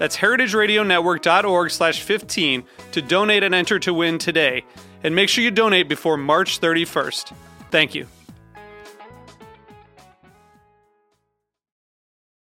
That's 0.00 0.16
heritageradionetwork.org 0.16 1.70
slash 1.70 2.00
15 2.00 2.64
to 2.92 3.02
donate 3.02 3.42
and 3.42 3.54
enter 3.54 3.78
to 3.80 3.92
win 3.92 4.16
today. 4.16 4.64
And 5.04 5.14
make 5.14 5.28
sure 5.28 5.44
you 5.44 5.50
donate 5.50 5.90
before 5.90 6.16
March 6.16 6.58
31st. 6.58 7.34
Thank 7.70 7.94
you. 7.94 8.06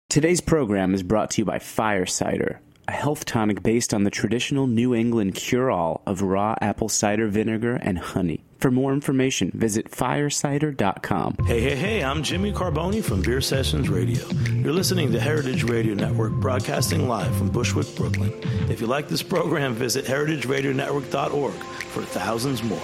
Today's 0.09 0.42
program 0.42 0.96
is 0.96 1.04
brought 1.04 1.30
to 1.31 1.42
you 1.42 1.46
by 1.46 1.59
Fire 1.59 2.08
Cider, 2.08 2.59
a 2.88 2.92
health 2.92 3.24
tonic 3.24 3.62
based 3.62 3.94
on 3.94 4.04
the 4.04 4.09
traditional 4.09 4.66
New 4.66 4.96
England 4.96 5.36
cure 5.36 5.70
all 5.70 6.02
of 6.08 6.24
raw 6.24 6.56
apple 6.59 6.90
cider 6.90 7.28
vinegar 7.28 7.76
and 7.76 8.00
honey. 8.00 8.44
For 8.64 8.72
more 8.72 8.94
information, 8.94 9.52
visit 9.53 9.92
firecider.com. 9.92 11.36
Hey, 11.45 11.59
hey, 11.59 11.75
hey, 11.75 12.02
I'm 12.02 12.23
Jimmy 12.23 12.53
Carbone 12.53 13.03
from 13.03 13.22
Beer 13.22 13.42
Sessions 13.42 13.89
Radio. 13.89 14.25
You're 14.53 14.72
listening 14.72 15.11
to 15.11 15.19
Heritage 15.19 15.66
Radio 15.66 15.94
Network, 15.95 16.31
broadcasting 16.31 17.09
live 17.09 17.36
from 17.36 17.50
Bushwick, 17.50 17.94
Brooklyn. 17.97 18.31
If 18.69 18.80
you 18.80 18.88
like 18.88 19.09
this 19.09 19.22
program, 19.22 19.73
visit 19.73 20.06
heritageradionetwork.org 20.06 21.53
for 21.56 22.03
thousands 22.03 22.64
more. 22.64 22.80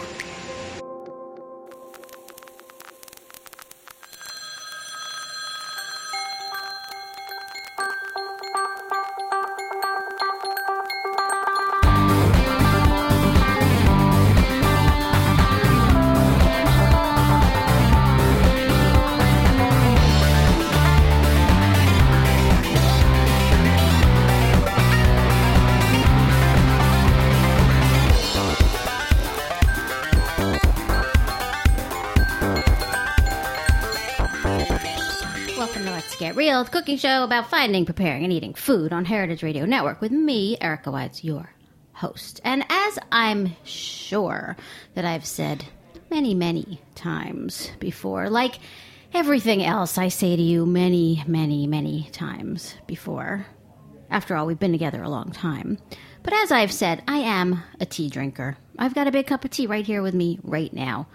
Welcome 35.80 35.94
to 35.94 35.95
Let's 35.95 36.16
Get 36.17 36.35
Real, 36.35 36.66
the 36.66 36.69
cooking 36.69 36.97
show 36.97 37.23
about 37.23 37.50
finding, 37.50 37.85
preparing, 37.85 38.25
and 38.25 38.34
eating 38.34 38.53
food 38.53 38.91
on 38.91 39.06
Heritage 39.06 39.44
Radio 39.44 39.63
Network 39.63 40.01
with 40.01 40.12
me, 40.12 40.57
Erica 40.59 40.91
Wides, 40.91 41.23
your 41.23 41.53
host. 41.94 42.41
And 42.44 42.66
as 42.67 43.00
I'm 43.13 43.56
sure 43.63 44.57
that 44.95 45.06
I've 45.06 45.25
said 45.25 45.63
many, 46.12 46.34
many 46.34 46.81
times 46.95 47.72
before, 47.79 48.29
like 48.29 48.59
everything 49.13 49.63
else 49.63 49.97
I 49.97 50.09
say 50.09 50.35
to 50.35 50.41
you 50.41 50.66
many, 50.66 51.23
many, 51.25 51.66
many 51.66 52.09
times 52.12 52.75
before. 52.85 53.45
After 54.09 54.35
all, 54.35 54.47
we've 54.47 54.59
been 54.59 54.73
together 54.73 55.01
a 55.01 55.07
long 55.07 55.31
time. 55.31 55.78
But 56.23 56.34
as 56.34 56.51
I've 56.51 56.73
said, 56.73 57.03
I 57.07 57.19
am 57.19 57.63
a 57.79 57.85
tea 57.85 58.09
drinker. 58.09 58.57
I've 58.78 58.95
got 58.95 59.07
a 59.07 59.13
big 59.13 59.28
cup 59.28 59.45
of 59.45 59.51
tea 59.51 59.66
right 59.66 59.85
here 59.85 60.01
with 60.01 60.13
me 60.13 60.39
right 60.44 60.73
now. 60.73 61.07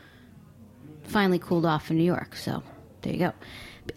Finally 1.02 1.40
cooled 1.40 1.66
off 1.66 1.90
in 1.90 1.98
New 1.98 2.02
York, 2.02 2.34
so 2.34 2.62
there 3.02 3.12
you 3.12 3.18
go. 3.18 3.32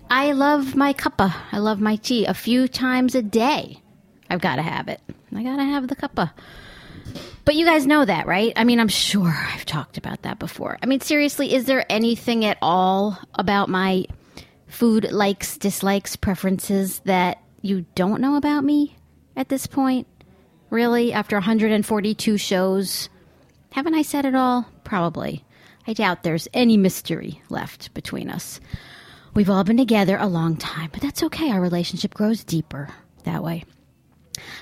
I 0.09 0.31
love 0.31 0.75
my 0.75 0.93
cuppa. 0.93 1.33
I 1.51 1.59
love 1.59 1.79
my 1.79 1.97
tea. 1.97 2.25
A 2.25 2.33
few 2.33 2.67
times 2.67 3.15
a 3.15 3.21
day, 3.21 3.81
I've 4.29 4.41
got 4.41 4.55
to 4.57 4.61
have 4.61 4.87
it. 4.87 5.01
I 5.35 5.43
got 5.43 5.57
to 5.57 5.63
have 5.63 5.87
the 5.87 5.95
cuppa. 5.95 6.31
But 7.45 7.55
you 7.55 7.65
guys 7.65 7.87
know 7.87 8.03
that, 8.03 8.27
right? 8.27 8.51
I 8.55 8.63
mean, 8.63 8.79
I'm 8.79 8.87
sure 8.89 9.33
I've 9.53 9.65
talked 9.65 9.97
about 9.97 10.23
that 10.23 10.39
before. 10.39 10.77
I 10.81 10.85
mean, 10.85 10.99
seriously, 10.99 11.53
is 11.53 11.65
there 11.65 11.85
anything 11.89 12.43
at 12.43 12.57
all 12.61 13.17
about 13.35 13.69
my 13.69 14.05
food 14.67 15.11
likes, 15.11 15.57
dislikes, 15.57 16.15
preferences 16.15 16.99
that 17.05 17.41
you 17.61 17.85
don't 17.95 18.21
know 18.21 18.35
about 18.35 18.63
me 18.63 18.97
at 19.35 19.49
this 19.49 19.67
point? 19.67 20.07
Really? 20.69 21.13
After 21.13 21.37
142 21.37 22.37
shows? 22.37 23.09
Haven't 23.71 23.95
I 23.95 24.01
said 24.01 24.25
it 24.25 24.35
all? 24.35 24.67
Probably. 24.83 25.45
I 25.87 25.93
doubt 25.93 26.23
there's 26.23 26.49
any 26.53 26.75
mystery 26.75 27.41
left 27.49 27.93
between 27.93 28.29
us. 28.29 28.59
We've 29.37 29.51
all 29.51 29.63
been 29.63 29.77
together 29.77 30.17
a 30.17 30.25
long 30.25 30.57
time, 30.57 30.89
but 30.91 31.03
that's 31.03 31.21
okay. 31.21 31.51
Our 31.51 31.61
relationship 31.61 32.15
grows 32.15 32.43
deeper 32.43 32.89
that 33.23 33.43
way. 33.43 33.65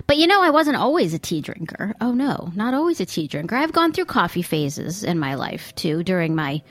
But 0.06 0.18
you 0.18 0.28
know, 0.28 0.44
I 0.44 0.50
wasn't 0.50 0.76
always 0.76 1.14
a 1.14 1.18
tea 1.18 1.40
drinker. 1.40 1.96
Oh 2.02 2.14
no, 2.14 2.52
not 2.56 2.74
always 2.74 3.00
a 3.00 3.06
tea 3.06 3.30
drinker. 3.30 3.56
I've 3.56 3.72
gone 3.72 3.94
through 3.94 4.04
coffee 4.04 4.42
phases 4.42 5.02
in 5.06 5.18
my 5.18 5.36
life 5.36 5.74
too 5.76 6.04
during 6.04 6.36
my 6.36 6.62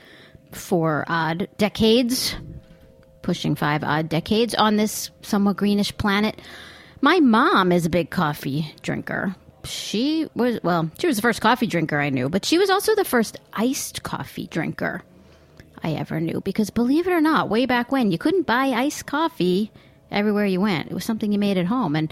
four 0.51 1.03
odd 1.07 1.47
decades, 1.57 2.35
pushing 3.23 3.55
five 3.55 3.83
odd 3.83 4.07
decades 4.07 4.53
on 4.53 4.75
this 4.75 5.09
somewhat 5.23 5.57
greenish 5.57 5.97
planet. 5.97 6.39
My 7.01 7.19
mom 7.21 7.71
is 7.71 7.87
a 7.87 7.89
big 7.89 8.11
coffee 8.11 8.71
drinker. 8.83 9.35
She 9.63 10.27
was, 10.35 10.59
well, 10.61 10.91
she 10.99 11.07
was 11.07 11.15
the 11.15 11.23
first 11.23 11.41
coffee 11.41 11.65
drinker 11.65 11.99
I 11.99 12.11
knew, 12.11 12.29
but 12.29 12.45
she 12.45 12.59
was 12.59 12.69
also 12.69 12.93
the 12.93 13.03
first 13.03 13.39
iced 13.53 14.03
coffee 14.03 14.45
drinker. 14.45 15.01
I 15.85 15.93
ever 15.93 16.19
knew. 16.19 16.41
Because 16.41 16.71
believe 16.71 17.05
it 17.07 17.13
or 17.13 17.21
not, 17.21 17.49
way 17.49 17.67
back 17.67 17.91
when, 17.91 18.11
you 18.11 18.17
couldn't 18.17 18.47
buy 18.47 18.67
iced 18.69 19.05
coffee 19.05 19.71
everywhere 20.09 20.45
you 20.45 20.59
went. 20.59 20.89
It 20.89 20.93
was 20.95 21.05
something 21.05 21.31
you 21.31 21.37
made 21.37 21.57
at 21.57 21.67
home. 21.67 21.95
And 21.95 22.11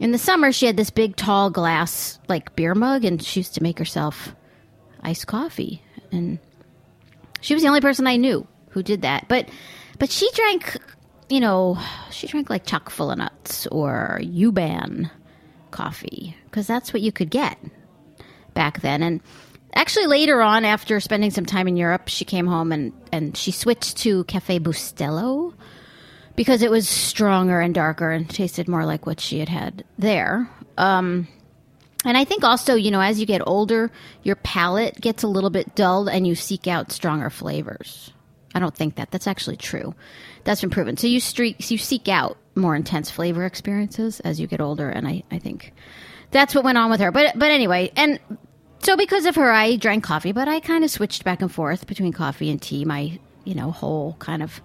in 0.00 0.10
the 0.10 0.18
summer, 0.18 0.50
she 0.50 0.66
had 0.66 0.76
this 0.76 0.90
big, 0.90 1.14
tall 1.14 1.48
glass, 1.48 2.18
like 2.28 2.56
beer 2.56 2.74
mug, 2.74 3.04
and 3.04 3.22
she 3.22 3.40
used 3.40 3.54
to 3.54 3.62
make 3.62 3.78
herself 3.78 4.34
iced 5.00 5.28
coffee. 5.28 5.80
And 6.10 6.40
she 7.40 7.54
was 7.54 7.62
the 7.62 7.68
only 7.68 7.80
person 7.80 8.08
I 8.08 8.16
knew 8.16 8.46
who 8.70 8.82
did 8.82 9.02
that. 9.02 9.28
But, 9.28 9.48
but 10.00 10.10
she 10.10 10.28
drank, 10.32 10.76
you 11.28 11.38
know, 11.38 11.78
she 12.10 12.26
drank 12.26 12.50
like 12.50 12.66
chock 12.66 12.90
full 12.90 13.12
of 13.12 13.18
nuts 13.18 13.68
or 13.68 14.18
Yuban 14.22 15.08
coffee 15.70 16.36
because 16.46 16.66
that's 16.66 16.92
what 16.92 17.02
you 17.02 17.12
could 17.12 17.30
get 17.30 17.58
back 18.54 18.80
then. 18.80 19.04
And 19.04 19.20
actually 19.74 20.06
later 20.06 20.40
on 20.40 20.64
after 20.64 21.00
spending 21.00 21.30
some 21.30 21.46
time 21.46 21.68
in 21.68 21.76
europe 21.76 22.08
she 22.08 22.24
came 22.24 22.46
home 22.46 22.72
and, 22.72 22.92
and 23.12 23.36
she 23.36 23.50
switched 23.50 23.96
to 23.96 24.24
cafe 24.24 24.58
bustelo 24.58 25.52
because 26.36 26.62
it 26.62 26.70
was 26.70 26.88
stronger 26.88 27.60
and 27.60 27.74
darker 27.74 28.10
and 28.10 28.28
tasted 28.28 28.68
more 28.68 28.84
like 28.84 29.06
what 29.06 29.20
she 29.20 29.38
had 29.38 29.48
had 29.48 29.84
there. 29.98 30.48
Um, 30.76 31.28
and 32.04 32.18
i 32.18 32.24
think 32.24 32.44
also 32.44 32.74
you 32.74 32.90
know 32.90 33.00
as 33.00 33.18
you 33.18 33.24
get 33.24 33.40
older 33.46 33.90
your 34.24 34.36
palate 34.36 35.00
gets 35.00 35.22
a 35.22 35.28
little 35.28 35.48
bit 35.48 35.74
dulled 35.74 36.08
and 36.08 36.26
you 36.26 36.34
seek 36.34 36.66
out 36.66 36.92
stronger 36.92 37.30
flavors. 37.30 38.12
I 38.56 38.60
don't 38.60 38.74
think 38.74 38.96
that. 38.96 39.10
That's 39.10 39.26
actually 39.26 39.56
true. 39.56 39.96
That's 40.44 40.60
been 40.60 40.70
proven. 40.70 40.96
So 40.96 41.08
you 41.08 41.18
streak 41.18 41.70
you 41.70 41.78
seek 41.78 42.08
out 42.08 42.36
more 42.54 42.76
intense 42.76 43.10
flavor 43.10 43.44
experiences 43.44 44.20
as 44.20 44.38
you 44.38 44.46
get 44.46 44.60
older 44.60 44.88
and 44.88 45.08
i, 45.08 45.24
I 45.30 45.38
think 45.38 45.72
that's 46.30 46.54
what 46.54 46.64
went 46.64 46.78
on 46.78 46.90
with 46.90 47.00
her. 47.00 47.10
But 47.10 47.38
but 47.38 47.50
anyway 47.50 47.90
and 47.96 48.18
so 48.84 48.96
because 48.96 49.26
of 49.26 49.36
her, 49.36 49.50
I 49.50 49.76
drank 49.76 50.04
coffee, 50.04 50.32
but 50.32 50.48
I 50.48 50.60
kind 50.60 50.84
of 50.84 50.90
switched 50.90 51.24
back 51.24 51.40
and 51.40 51.50
forth 51.50 51.86
between 51.86 52.12
coffee 52.12 52.50
and 52.50 52.60
tea. 52.60 52.84
My, 52.84 53.18
you 53.44 53.54
know, 53.54 53.70
whole 53.70 54.14
kind 54.18 54.42
of 54.42 54.60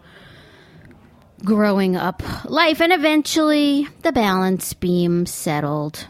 growing 1.43 1.95
up 1.95 2.21
life, 2.45 2.81
and 2.81 2.91
eventually 2.91 3.87
the 4.03 4.11
balance 4.11 4.73
beam 4.73 5.25
settled 5.25 6.07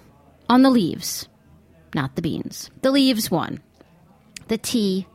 on 0.49 0.63
the 0.63 0.71
leaves, 0.71 1.27
not 1.93 2.15
the 2.15 2.21
beans. 2.21 2.69
The 2.81 2.91
leaves 2.91 3.29
won. 3.29 3.61
The 4.47 4.57
tea 4.57 5.07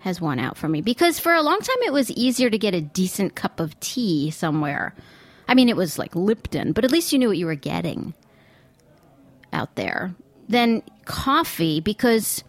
has 0.00 0.20
won 0.20 0.38
out 0.38 0.56
for 0.56 0.68
me 0.68 0.80
because 0.80 1.18
for 1.18 1.34
a 1.34 1.42
long 1.42 1.60
time 1.60 1.76
it 1.84 1.92
was 1.92 2.10
easier 2.12 2.50
to 2.50 2.58
get 2.58 2.74
a 2.74 2.80
decent 2.80 3.34
cup 3.34 3.60
of 3.60 3.78
tea 3.80 4.30
somewhere. 4.30 4.94
I 5.48 5.54
mean, 5.54 5.68
it 5.68 5.76
was 5.76 5.98
like 5.98 6.16
Lipton, 6.16 6.72
but 6.72 6.84
at 6.84 6.90
least 6.90 7.12
you 7.12 7.18
knew 7.18 7.28
what 7.28 7.38
you 7.38 7.46
were 7.46 7.54
getting 7.54 8.14
out 9.52 9.76
there 9.76 10.14
than 10.48 10.82
coffee 11.06 11.80
because 11.80 12.44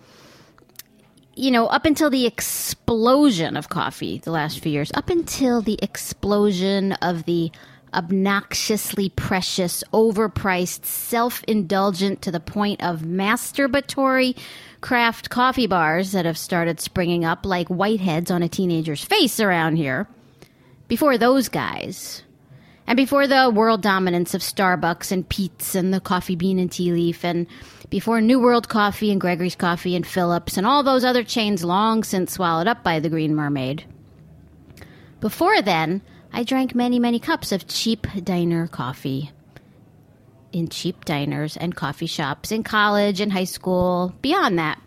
you 1.38 1.51
know, 1.51 1.68
up 1.68 1.86
until 1.86 2.09
the 2.09 2.25
explosion 2.25 3.56
of 3.56 3.69
coffee 3.69 4.18
the 4.18 4.31
last 4.31 4.59
few 4.59 4.71
years, 4.71 4.92
up 4.95 5.12
until 5.12 5.62
the 5.62 5.77
explosion 5.83 6.94
of 6.94 7.25
the 7.25 7.51
obnoxiously 7.94 9.09
precious, 9.09 9.83
overpriced, 9.94 10.86
self 10.86 11.44
indulgent 11.44 12.21
to 12.24 12.31
the 12.31 12.39
point 12.39 12.83
of 12.83 13.01
masturbatory 13.01 14.38
craft 14.81 15.30
coffee 15.30 15.68
bars 15.68 16.12
that 16.12 16.25
have 16.25 16.38
started 16.38 16.80
springing 16.80 17.24
up 17.24 17.45
like 17.45 17.68
whiteheads 17.68 18.31
on 18.31 18.44
a 18.44 18.50
teenager's 18.50 19.04
face 19.04 19.39
around 19.39 19.75
here. 19.75 20.07
Before 20.88 21.18
those 21.18 21.50
guys, 21.50 22.24
and 22.87 22.95
before 22.95 23.27
the 23.27 23.51
world 23.53 23.81
dominance 23.81 24.33
of 24.33 24.41
Starbucks 24.41 25.11
and 25.11 25.27
Peet's 25.27 25.75
and 25.75 25.93
the 25.93 25.99
coffee 25.99 26.35
bean 26.35 26.57
and 26.57 26.71
tea 26.71 26.93
leaf, 26.93 27.25
and 27.25 27.45
before 27.89 28.21
New 28.21 28.39
World 28.39 28.69
Coffee 28.69 29.11
and 29.11 29.19
Gregory's 29.21 29.55
Coffee 29.55 29.95
and 29.95 30.07
Phillips 30.07 30.57
and 30.57 30.65
all 30.65 30.83
those 30.83 31.03
other 31.03 31.23
chains 31.23 31.63
long 31.63 32.03
since 32.03 32.33
swallowed 32.33 32.67
up 32.67 32.83
by 32.83 32.99
the 32.99 33.09
Green 33.09 33.35
Mermaid. 33.35 33.83
Before 35.19 35.61
then, 35.61 36.01
I 36.31 36.43
drank 36.43 36.75
many, 36.75 36.99
many 36.99 37.19
cups 37.19 37.51
of 37.51 37.67
cheap 37.67 38.07
diner 38.23 38.67
coffee 38.67 39.31
in 40.51 40.69
cheap 40.69 41.05
diners 41.05 41.57
and 41.57 41.75
coffee 41.75 42.07
shops 42.07 42.51
in 42.51 42.63
college 42.63 43.19
and 43.19 43.31
high 43.31 43.43
school, 43.43 44.13
beyond 44.21 44.59
that. 44.59 44.81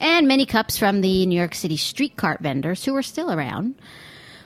And 0.00 0.26
many 0.26 0.46
cups 0.46 0.78
from 0.78 1.02
the 1.02 1.26
New 1.26 1.36
York 1.36 1.54
City 1.54 1.76
street 1.76 2.16
cart 2.16 2.40
vendors 2.40 2.84
who 2.84 2.96
are 2.96 3.02
still 3.02 3.30
around, 3.30 3.74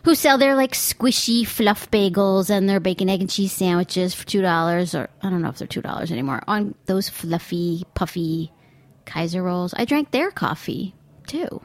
who 0.04 0.14
sell 0.14 0.38
their 0.38 0.54
like 0.54 0.72
squishy 0.72 1.46
fluff 1.46 1.90
bagels 1.90 2.50
and 2.50 2.68
their 2.68 2.80
bacon, 2.80 3.08
egg, 3.08 3.20
and 3.20 3.30
cheese 3.30 3.52
sandwiches 3.52 4.14
for 4.14 4.24
$2, 4.24 4.94
or 4.98 5.08
I 5.22 5.30
don't 5.30 5.42
know 5.42 5.48
if 5.48 5.58
they're 5.58 5.68
$2 5.68 6.10
anymore, 6.10 6.42
on 6.46 6.74
those 6.86 7.08
fluffy, 7.08 7.84
puffy 7.94 8.52
Kaiser 9.04 9.42
rolls. 9.42 9.74
I 9.76 9.84
drank 9.84 10.10
their 10.10 10.30
coffee 10.30 10.94
too 11.26 11.62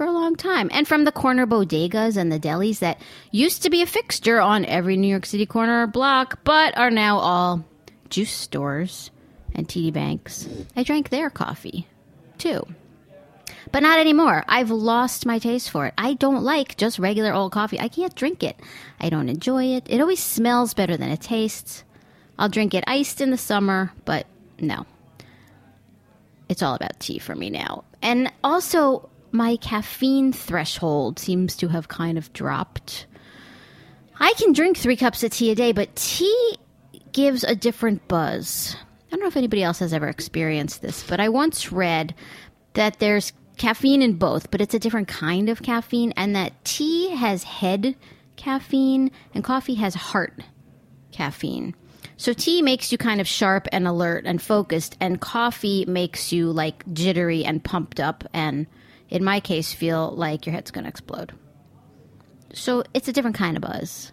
for 0.00 0.06
a 0.06 0.12
long 0.12 0.34
time. 0.34 0.70
And 0.72 0.88
from 0.88 1.04
the 1.04 1.12
corner 1.12 1.46
bodegas 1.46 2.16
and 2.16 2.32
the 2.32 2.40
delis 2.40 2.78
that 2.78 3.00
used 3.30 3.64
to 3.64 3.70
be 3.70 3.82
a 3.82 3.86
fixture 3.86 4.40
on 4.40 4.64
every 4.64 4.96
New 4.96 5.08
York 5.08 5.26
City 5.26 5.44
corner 5.44 5.82
or 5.82 5.86
block, 5.86 6.42
but 6.44 6.76
are 6.78 6.90
now 6.90 7.18
all 7.18 7.64
juice 8.08 8.32
stores 8.32 9.10
and 9.54 9.68
TD 9.68 9.92
banks. 9.92 10.48
I 10.76 10.84
drank 10.84 11.10
their 11.10 11.28
coffee 11.28 11.86
too. 12.38 12.66
But 13.72 13.82
not 13.82 13.98
anymore. 13.98 14.44
I've 14.48 14.70
lost 14.70 15.26
my 15.26 15.38
taste 15.38 15.70
for 15.70 15.86
it. 15.86 15.94
I 15.98 16.14
don't 16.14 16.42
like 16.42 16.76
just 16.76 16.98
regular 16.98 17.32
old 17.32 17.52
coffee. 17.52 17.78
I 17.80 17.88
can't 17.88 18.14
drink 18.14 18.42
it. 18.42 18.58
I 19.00 19.10
don't 19.10 19.28
enjoy 19.28 19.76
it. 19.76 19.86
It 19.88 20.00
always 20.00 20.22
smells 20.22 20.74
better 20.74 20.96
than 20.96 21.10
it 21.10 21.20
tastes. 21.20 21.84
I'll 22.38 22.48
drink 22.48 22.74
it 22.74 22.84
iced 22.86 23.20
in 23.20 23.30
the 23.30 23.38
summer, 23.38 23.92
but 24.04 24.26
no. 24.58 24.86
It's 26.48 26.62
all 26.62 26.74
about 26.74 26.98
tea 26.98 27.18
for 27.18 27.34
me 27.34 27.50
now. 27.50 27.84
And 28.02 28.32
also, 28.42 29.08
my 29.30 29.56
caffeine 29.56 30.32
threshold 30.32 31.18
seems 31.18 31.56
to 31.56 31.68
have 31.68 31.88
kind 31.88 32.18
of 32.18 32.32
dropped. 32.32 33.06
I 34.18 34.32
can 34.34 34.52
drink 34.52 34.76
three 34.76 34.96
cups 34.96 35.22
of 35.22 35.30
tea 35.30 35.50
a 35.50 35.54
day, 35.54 35.72
but 35.72 35.94
tea 35.96 36.56
gives 37.12 37.44
a 37.44 37.54
different 37.54 38.06
buzz. 38.08 38.76
I 39.06 39.10
don't 39.10 39.20
know 39.20 39.28
if 39.28 39.36
anybody 39.36 39.62
else 39.62 39.78
has 39.80 39.92
ever 39.92 40.08
experienced 40.08 40.82
this, 40.82 41.02
but 41.02 41.20
I 41.20 41.28
once 41.28 41.72
read 41.72 42.14
that 42.74 42.98
there's 43.00 43.32
caffeine 43.56 44.02
in 44.02 44.14
both, 44.14 44.50
but 44.50 44.60
it's 44.60 44.74
a 44.74 44.78
different 44.78 45.08
kind 45.08 45.48
of 45.48 45.62
caffeine, 45.62 46.12
and 46.16 46.34
that 46.34 46.64
tea 46.64 47.10
has 47.10 47.44
head 47.44 47.96
caffeine 48.36 49.10
and 49.34 49.44
coffee 49.44 49.74
has 49.74 49.94
heart 49.94 50.42
caffeine. 51.12 51.74
So 52.16 52.32
tea 52.32 52.62
makes 52.62 52.92
you 52.92 52.98
kind 52.98 53.20
of 53.20 53.26
sharp 53.26 53.68
and 53.72 53.86
alert 53.86 54.24
and 54.26 54.40
focused, 54.40 54.96
and 55.00 55.20
coffee 55.20 55.84
makes 55.86 56.32
you 56.32 56.50
like 56.50 56.84
jittery 56.92 57.44
and 57.44 57.62
pumped 57.62 58.00
up 58.00 58.24
and 58.32 58.66
in 59.10 59.24
my 59.24 59.40
case, 59.40 59.72
feel 59.72 60.12
like 60.12 60.46
your 60.46 60.54
head's 60.54 60.70
going 60.70 60.84
to 60.84 60.88
explode. 60.88 61.32
So 62.52 62.84
it's 62.94 63.08
a 63.08 63.12
different 63.12 63.36
kind 63.36 63.56
of 63.56 63.62
buzz. 63.62 64.12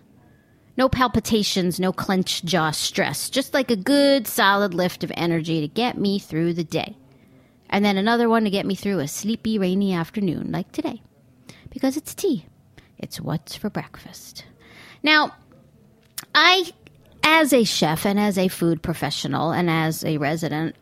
No 0.75 0.89
palpitations, 0.89 1.79
no 1.79 1.91
clenched 1.91 2.45
jaw 2.45 2.71
stress, 2.71 3.29
just 3.29 3.53
like 3.53 3.71
a 3.71 3.75
good 3.75 4.27
solid 4.27 4.73
lift 4.73 5.03
of 5.03 5.11
energy 5.15 5.61
to 5.61 5.67
get 5.67 5.97
me 5.97 6.19
through 6.19 6.53
the 6.53 6.63
day. 6.63 6.97
And 7.69 7.83
then 7.83 7.97
another 7.97 8.29
one 8.29 8.43
to 8.43 8.49
get 8.49 8.65
me 8.65 8.75
through 8.75 8.99
a 8.99 9.07
sleepy, 9.07 9.59
rainy 9.59 9.93
afternoon 9.93 10.51
like 10.51 10.71
today. 10.71 11.01
Because 11.69 11.97
it's 11.97 12.15
tea. 12.15 12.45
It's 12.97 13.21
what's 13.21 13.55
for 13.55 13.69
breakfast. 13.69 14.45
Now, 15.03 15.35
I, 16.33 16.71
as 17.23 17.53
a 17.53 17.63
chef 17.63 18.05
and 18.05 18.19
as 18.19 18.37
a 18.37 18.47
food 18.47 18.81
professional 18.81 19.51
and 19.51 19.69
as 19.69 20.03
a 20.03 20.17
resident 20.17 20.75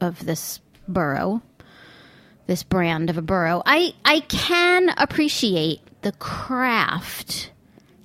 of 0.00 0.24
this 0.24 0.60
borough, 0.86 1.42
this 2.46 2.62
brand 2.62 3.10
of 3.10 3.18
a 3.18 3.22
borough, 3.22 3.62
I, 3.66 3.94
I 4.04 4.20
can 4.20 4.90
appreciate 4.96 5.80
the 6.02 6.12
craft 6.12 7.50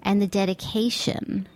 and 0.01 0.21
the 0.21 0.27
dedication 0.27 1.47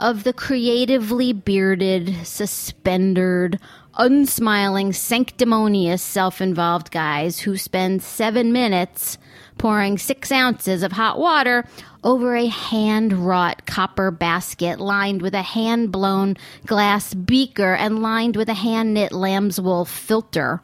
of 0.00 0.24
the 0.24 0.32
creatively 0.32 1.32
bearded, 1.32 2.14
suspendered, 2.26 3.58
unsmiling, 3.96 4.92
sanctimonious, 4.92 6.02
self 6.02 6.40
involved 6.40 6.90
guys 6.90 7.40
who 7.40 7.56
spend 7.56 8.02
seven 8.02 8.52
minutes 8.52 9.18
pouring 9.58 9.96
six 9.98 10.32
ounces 10.32 10.82
of 10.82 10.92
hot 10.92 11.18
water 11.18 11.64
over 12.02 12.34
a 12.36 12.46
hand 12.46 13.12
wrought 13.12 13.66
copper 13.66 14.10
basket 14.10 14.80
lined 14.80 15.22
with 15.22 15.34
a 15.34 15.42
hand 15.42 15.92
blown 15.92 16.36
glass 16.66 17.14
beaker 17.14 17.74
and 17.74 18.02
lined 18.02 18.36
with 18.36 18.48
a 18.48 18.54
hand 18.54 18.94
knit 18.94 19.12
lamb's 19.12 19.60
wool 19.60 19.84
filter 19.84 20.60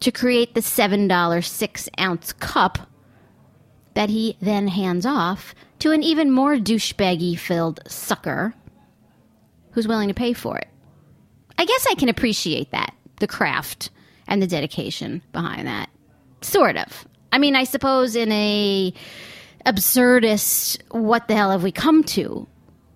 to 0.00 0.10
create 0.10 0.54
the 0.54 0.60
$7 0.60 1.44
six 1.44 1.88
ounce 1.98 2.32
cup 2.32 2.78
that 3.96 4.10
he 4.10 4.36
then 4.40 4.68
hands 4.68 5.06
off 5.06 5.54
to 5.78 5.90
an 5.90 6.02
even 6.02 6.30
more 6.30 6.56
douchebaggy 6.56 7.38
filled 7.38 7.80
sucker 7.86 8.54
who's 9.72 9.88
willing 9.88 10.08
to 10.08 10.14
pay 10.14 10.34
for 10.34 10.58
it. 10.58 10.68
I 11.58 11.64
guess 11.64 11.86
I 11.90 11.94
can 11.94 12.10
appreciate 12.10 12.70
that, 12.72 12.94
the 13.20 13.26
craft 13.26 13.88
and 14.28 14.42
the 14.42 14.46
dedication 14.46 15.22
behind 15.32 15.66
that. 15.66 15.88
Sort 16.42 16.76
of. 16.76 17.08
I 17.32 17.38
mean, 17.38 17.56
I 17.56 17.64
suppose 17.64 18.16
in 18.16 18.30
a 18.32 18.92
absurdist, 19.64 20.80
what 20.90 21.26
the 21.26 21.34
hell 21.34 21.50
have 21.50 21.62
we 21.62 21.72
come 21.72 22.04
to, 22.04 22.46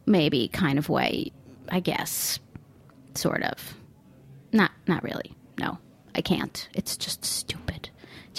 maybe 0.04 0.48
kind 0.48 0.78
of 0.78 0.88
way, 0.90 1.32
I 1.70 1.80
guess. 1.80 2.38
Sort 3.14 3.42
of. 3.42 3.74
Not 4.52 4.70
not 4.86 5.02
really. 5.02 5.32
No. 5.58 5.78
I 6.14 6.20
can't. 6.22 6.68
It's 6.74 6.96
just 6.96 7.24
stupid. 7.24 7.89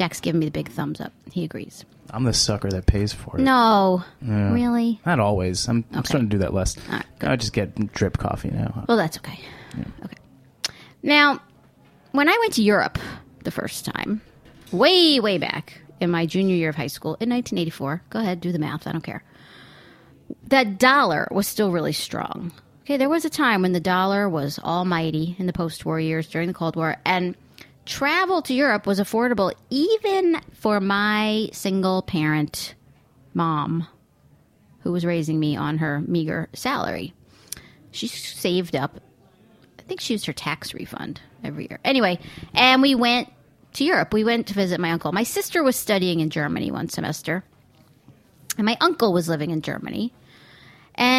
Jack's 0.01 0.19
giving 0.19 0.39
me 0.39 0.47
the 0.47 0.51
big 0.51 0.67
thumbs 0.67 0.99
up. 0.99 1.13
He 1.31 1.43
agrees. 1.43 1.85
I'm 2.09 2.23
the 2.23 2.33
sucker 2.33 2.71
that 2.71 2.87
pays 2.87 3.13
for 3.13 3.37
it. 3.37 3.41
No, 3.43 4.03
yeah. 4.19 4.51
really? 4.51 4.99
Not 5.05 5.19
always. 5.19 5.67
I'm. 5.69 5.85
I'm, 5.93 6.03
starting 6.05 6.27
to 6.27 6.37
do 6.37 6.39
that 6.39 6.55
less. 6.55 6.75
Right, 6.89 7.05
I 7.21 7.35
just 7.35 7.53
get 7.53 7.93
drip 7.93 8.17
coffee 8.17 8.49
now. 8.49 8.83
Well, 8.87 8.97
that's 8.97 9.19
okay. 9.19 9.39
Okay. 10.03 10.17
Now, 11.03 11.39
when 12.13 12.27
I 12.27 12.35
went 12.41 12.53
to 12.53 12.63
Europe 12.63 12.97
the 13.43 13.51
first 13.51 13.85
time, 13.85 14.21
way, 14.71 15.19
way 15.19 15.37
back 15.37 15.79
in 15.99 16.09
my 16.09 16.25
junior 16.25 16.55
year 16.55 16.69
of 16.69 16.75
high 16.75 16.87
school 16.87 17.11
in 17.19 17.29
1984, 17.29 18.01
go 18.09 18.17
ahead, 18.17 18.41
do 18.41 18.51
the 18.51 18.57
math. 18.57 18.87
I 18.87 18.93
don't 18.93 19.03
care. 19.03 19.23
That 20.47 20.79
dollar 20.79 21.27
was 21.29 21.47
still 21.47 21.71
really 21.71 21.93
strong. 21.93 22.51
Okay, 22.85 22.97
there 22.97 23.07
was 23.07 23.23
a 23.23 23.29
time 23.29 23.61
when 23.61 23.73
the 23.73 23.79
dollar 23.79 24.27
was 24.27 24.57
almighty 24.57 25.35
in 25.37 25.45
the 25.45 25.53
post 25.53 25.85
war 25.85 25.99
years 25.99 26.27
during 26.27 26.47
the 26.47 26.55
Cold 26.55 26.75
War, 26.75 26.97
and 27.05 27.35
travel 27.91 28.41
to 28.41 28.53
Europe 28.53 28.87
was 28.87 29.01
affordable 29.01 29.53
even 29.69 30.39
for 30.53 30.79
my 30.79 31.49
single 31.51 32.01
parent 32.01 32.73
mom 33.33 33.85
who 34.79 34.93
was 34.93 35.05
raising 35.05 35.37
me 35.39 35.57
on 35.57 35.77
her 35.77 35.99
meager 35.99 36.47
salary. 36.53 37.13
She 37.91 38.07
saved 38.07 38.77
up, 38.77 39.01
I 39.77 39.81
think 39.83 39.99
she 39.99 40.13
used 40.13 40.25
her 40.25 40.33
tax 40.33 40.73
refund 40.73 41.19
every 41.43 41.67
year. 41.69 41.79
Anyway, 41.83 42.17
and 42.53 42.81
we 42.81 42.95
went 42.95 43.29
to 43.73 43.83
Europe. 43.83 44.13
We 44.13 44.23
went 44.23 44.47
to 44.47 44.53
visit 44.53 44.79
my 44.79 44.91
uncle. 44.91 45.11
My 45.11 45.23
sister 45.23 45.61
was 45.61 45.75
studying 45.75 46.21
in 46.21 46.29
Germany 46.29 46.71
one 46.71 46.87
semester, 46.87 47.43
and 48.57 48.65
my 48.65 48.77
uncle 48.79 49.11
was 49.11 49.27
living 49.27 49.51
in 49.51 49.61
Germany 49.61 50.13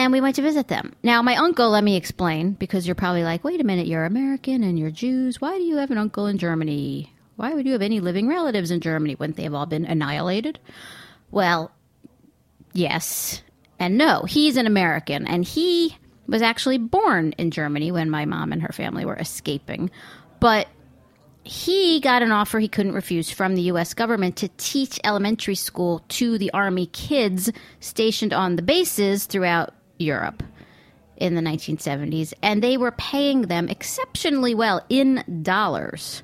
and 0.03 0.13
we 0.13 0.21
went 0.21 0.37
to 0.37 0.43
visit 0.43 0.69
them. 0.69 0.95
Now, 1.03 1.23
my 1.23 1.37
uncle, 1.37 1.71
let 1.71 1.85
me 1.85 1.97
explain, 1.97 2.53
because 2.53 2.87
you're 2.87 2.95
probably 2.95 3.23
like, 3.23 3.45
wait 3.45 3.61
a 3.61 3.65
minute, 3.65 3.87
you're 3.87 4.05
American 4.05 4.63
and 4.63 4.79
you're 4.79 4.91
Jews. 4.91 5.41
Why 5.41 5.57
do 5.57 5.65
you 5.65 5.77
have 5.77 5.91
an 5.91 5.99
uncle 5.99 6.27
in 6.27 6.39
Germany? 6.39 7.13
Why 7.37 7.55
would 7.55 7.67
you 7.67 7.73
have 7.73 7.83
any 7.83 8.01
living 8.01 8.27
relatives 8.27 8.71
in 8.71 8.81
Germany? 8.81 9.15
Wouldn't 9.15 9.37
they 9.37 9.45
have 9.45 9.55
all 9.55 9.67
been 9.67 9.85
annihilated? 9.85 10.59
Well, 11.31 11.71
yes 12.73 13.43
and 13.79 13.97
no. 13.97 14.23
He's 14.23 14.57
an 14.57 14.67
American, 14.67 15.27
and 15.27 15.45
he 15.45 15.97
was 16.27 16.43
actually 16.43 16.79
born 16.79 17.33
in 17.39 17.51
Germany 17.51 17.93
when 17.93 18.11
my 18.11 18.25
mom 18.25 18.53
and 18.53 18.63
her 18.63 18.73
family 18.73 19.05
were 19.05 19.17
escaping. 19.17 19.91
But 20.41 20.67
he 21.45 22.01
got 22.01 22.23
an 22.23 22.33
offer 22.33 22.59
he 22.59 22.69
couldn't 22.69 22.95
refuse 22.95 23.31
from 23.31 23.55
the 23.55 23.63
U.S. 23.63 23.95
government 23.95 24.37
to 24.37 24.49
teach 24.57 25.01
elementary 25.05 25.55
school 25.55 26.05
to 26.09 26.39
the 26.39 26.53
Army 26.53 26.87
kids 26.87 27.51
stationed 27.81 28.33
on 28.33 28.57
the 28.57 28.63
bases 28.63 29.27
throughout 29.27 29.75
Europe 30.03 30.43
in 31.17 31.35
the 31.35 31.41
1970s, 31.41 32.33
and 32.43 32.63
they 32.63 32.77
were 32.77 32.91
paying 32.93 33.43
them 33.43 33.69
exceptionally 33.69 34.55
well 34.55 34.85
in 34.89 35.43
dollars. 35.43 36.23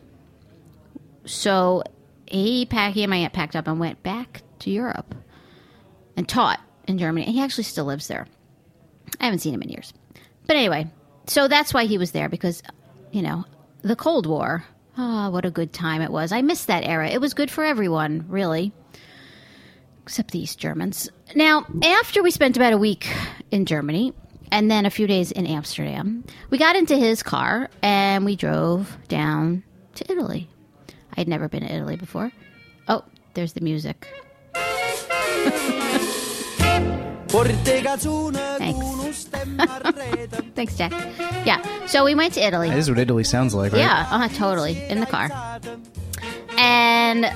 So 1.25 1.85
he 2.26 2.66
packed, 2.66 2.94
he 2.94 3.02
and 3.04 3.11
my 3.11 3.16
aunt 3.16 3.32
packed 3.32 3.54
up 3.54 3.68
and 3.68 3.78
went 3.78 4.02
back 4.02 4.42
to 4.61 4.70
Europe 4.70 5.14
and 6.16 6.28
taught 6.28 6.61
in 6.87 6.99
Germany. 6.99 7.26
And 7.26 7.35
he 7.35 7.42
actually 7.42 7.64
still 7.64 7.85
lives 7.85 8.08
there. 8.08 8.26
I 9.20 9.25
haven't 9.25 9.40
seen 9.40 9.54
him 9.54 9.62
in 9.62 9.68
years. 9.68 9.92
But 10.47 10.56
anyway, 10.56 10.87
so 11.26 11.49
that's 11.49 11.73
why 11.73 11.85
he 11.85 11.99
was 11.99 12.12
there 12.12 12.28
because, 12.28 12.62
you 13.12 13.23
know, 13.23 13.44
the 13.82 13.97
Cold 13.97 14.26
War. 14.26 14.64
Ah, 14.97 15.30
what 15.30 15.44
a 15.44 15.50
good 15.50 15.73
time 15.73 16.02
it 16.02 16.11
was. 16.11 16.32
I 16.32 16.42
miss 16.42 16.64
that 16.64 16.85
era. 16.85 17.08
It 17.08 17.20
was 17.20 17.35
good 17.35 17.50
for 17.50 17.64
everyone, 17.64 18.25
really, 18.28 18.73
except 20.02 20.32
the 20.32 20.40
East 20.40 20.58
Germans. 20.58 21.08
Now, 21.37 21.66
after 21.85 22.23
we 22.23 22.32
spent 22.32 22.56
about 22.56 22.73
a 22.73 22.78
week 22.78 23.08
in 23.50 23.67
Germany 23.67 24.12
and 24.50 24.71
then 24.71 24.87
a 24.87 24.90
few 24.90 25.07
days 25.07 25.31
in 25.31 25.47
Amsterdam, 25.47 26.25
we 26.50 26.59
got 26.59 26.76
into 26.76 26.97
his 26.97 27.23
car 27.23 27.69
and 27.83 28.25
we 28.25 28.37
drove 28.37 28.97
down 29.09 29.62
to 29.97 30.11
Italy. 30.11 30.49
I 31.17 31.21
had 31.21 31.28
never 31.28 31.49
been 31.49 31.62
to 31.62 31.73
Italy 31.73 31.97
before. 31.97 32.33
Oh, 32.88 33.05
there's 33.35 33.52
the 33.52 33.61
music. 33.61 34.09
Thanks. 38.59 39.25
Thanks, 40.55 40.76
Jack. 40.76 40.93
Yeah, 41.45 41.87
so 41.87 42.05
we 42.05 42.14
went 42.14 42.35
to 42.35 42.40
Italy. 42.40 42.71
That 42.71 42.78
is 42.78 42.88
what 42.88 42.99
Italy 42.99 43.25
sounds 43.25 43.55
like, 43.55 43.73
right? 43.73 43.81
Yeah, 43.81 44.07
uh, 44.11 44.28
totally. 44.28 44.83
In 44.88 45.00
the 45.00 45.07
car. 45.07 45.31
And 46.57 47.31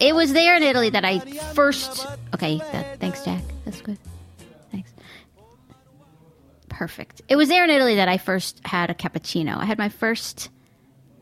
it 0.00 0.14
was 0.14 0.32
there 0.32 0.56
in 0.56 0.62
Italy 0.62 0.90
that 0.90 1.04
I 1.04 1.20
first. 1.54 2.06
Okay, 2.34 2.58
that, 2.72 2.87
Perfect. 6.78 7.22
It 7.28 7.34
was 7.34 7.48
there 7.48 7.64
in 7.64 7.70
Italy 7.70 7.96
that 7.96 8.06
I 8.06 8.18
first 8.18 8.60
had 8.64 8.88
a 8.88 8.94
cappuccino. 8.94 9.56
I 9.56 9.64
had 9.64 9.78
my 9.78 9.88
first 9.88 10.48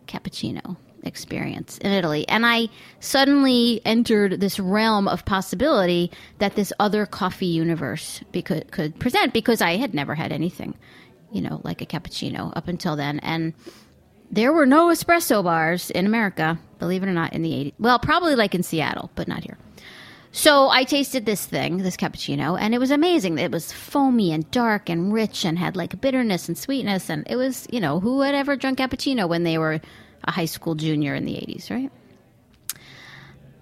cappuccino 0.06 0.76
experience 1.02 1.78
in 1.78 1.92
Italy. 1.92 2.28
And 2.28 2.44
I 2.44 2.68
suddenly 3.00 3.80
entered 3.86 4.38
this 4.38 4.60
realm 4.60 5.08
of 5.08 5.24
possibility 5.24 6.10
that 6.40 6.56
this 6.56 6.74
other 6.78 7.06
coffee 7.06 7.46
universe 7.46 8.22
could, 8.44 8.70
could 8.70 8.98
present 8.98 9.32
because 9.32 9.62
I 9.62 9.78
had 9.78 9.94
never 9.94 10.14
had 10.14 10.30
anything, 10.30 10.76
you 11.32 11.40
know, 11.40 11.62
like 11.64 11.80
a 11.80 11.86
cappuccino 11.86 12.52
up 12.54 12.68
until 12.68 12.94
then. 12.94 13.18
And 13.20 13.54
there 14.30 14.52
were 14.52 14.66
no 14.66 14.88
espresso 14.88 15.42
bars 15.42 15.90
in 15.90 16.04
America, 16.04 16.58
believe 16.78 17.02
it 17.02 17.08
or 17.08 17.14
not, 17.14 17.32
in 17.32 17.40
the 17.40 17.50
80s. 17.50 17.72
Well, 17.78 17.98
probably 17.98 18.34
like 18.34 18.54
in 18.54 18.62
Seattle, 18.62 19.10
but 19.14 19.26
not 19.26 19.42
here. 19.42 19.56
So 20.36 20.68
I 20.68 20.84
tasted 20.84 21.24
this 21.24 21.46
thing, 21.46 21.78
this 21.78 21.96
cappuccino, 21.96 22.60
and 22.60 22.74
it 22.74 22.78
was 22.78 22.90
amazing. 22.90 23.38
It 23.38 23.50
was 23.50 23.72
foamy 23.72 24.32
and 24.32 24.48
dark 24.50 24.90
and 24.90 25.10
rich 25.10 25.46
and 25.46 25.58
had 25.58 25.76
like 25.76 25.98
bitterness 25.98 26.46
and 26.46 26.58
sweetness. 26.58 27.08
And 27.08 27.26
it 27.26 27.36
was, 27.36 27.66
you 27.72 27.80
know, 27.80 28.00
who 28.00 28.20
had 28.20 28.34
ever 28.34 28.54
drunk 28.54 28.78
cappuccino 28.78 29.26
when 29.26 29.44
they 29.44 29.56
were 29.56 29.80
a 30.24 30.30
high 30.30 30.44
school 30.44 30.74
junior 30.74 31.14
in 31.14 31.24
the 31.24 31.32
80s, 31.32 31.70
right? 31.70 31.90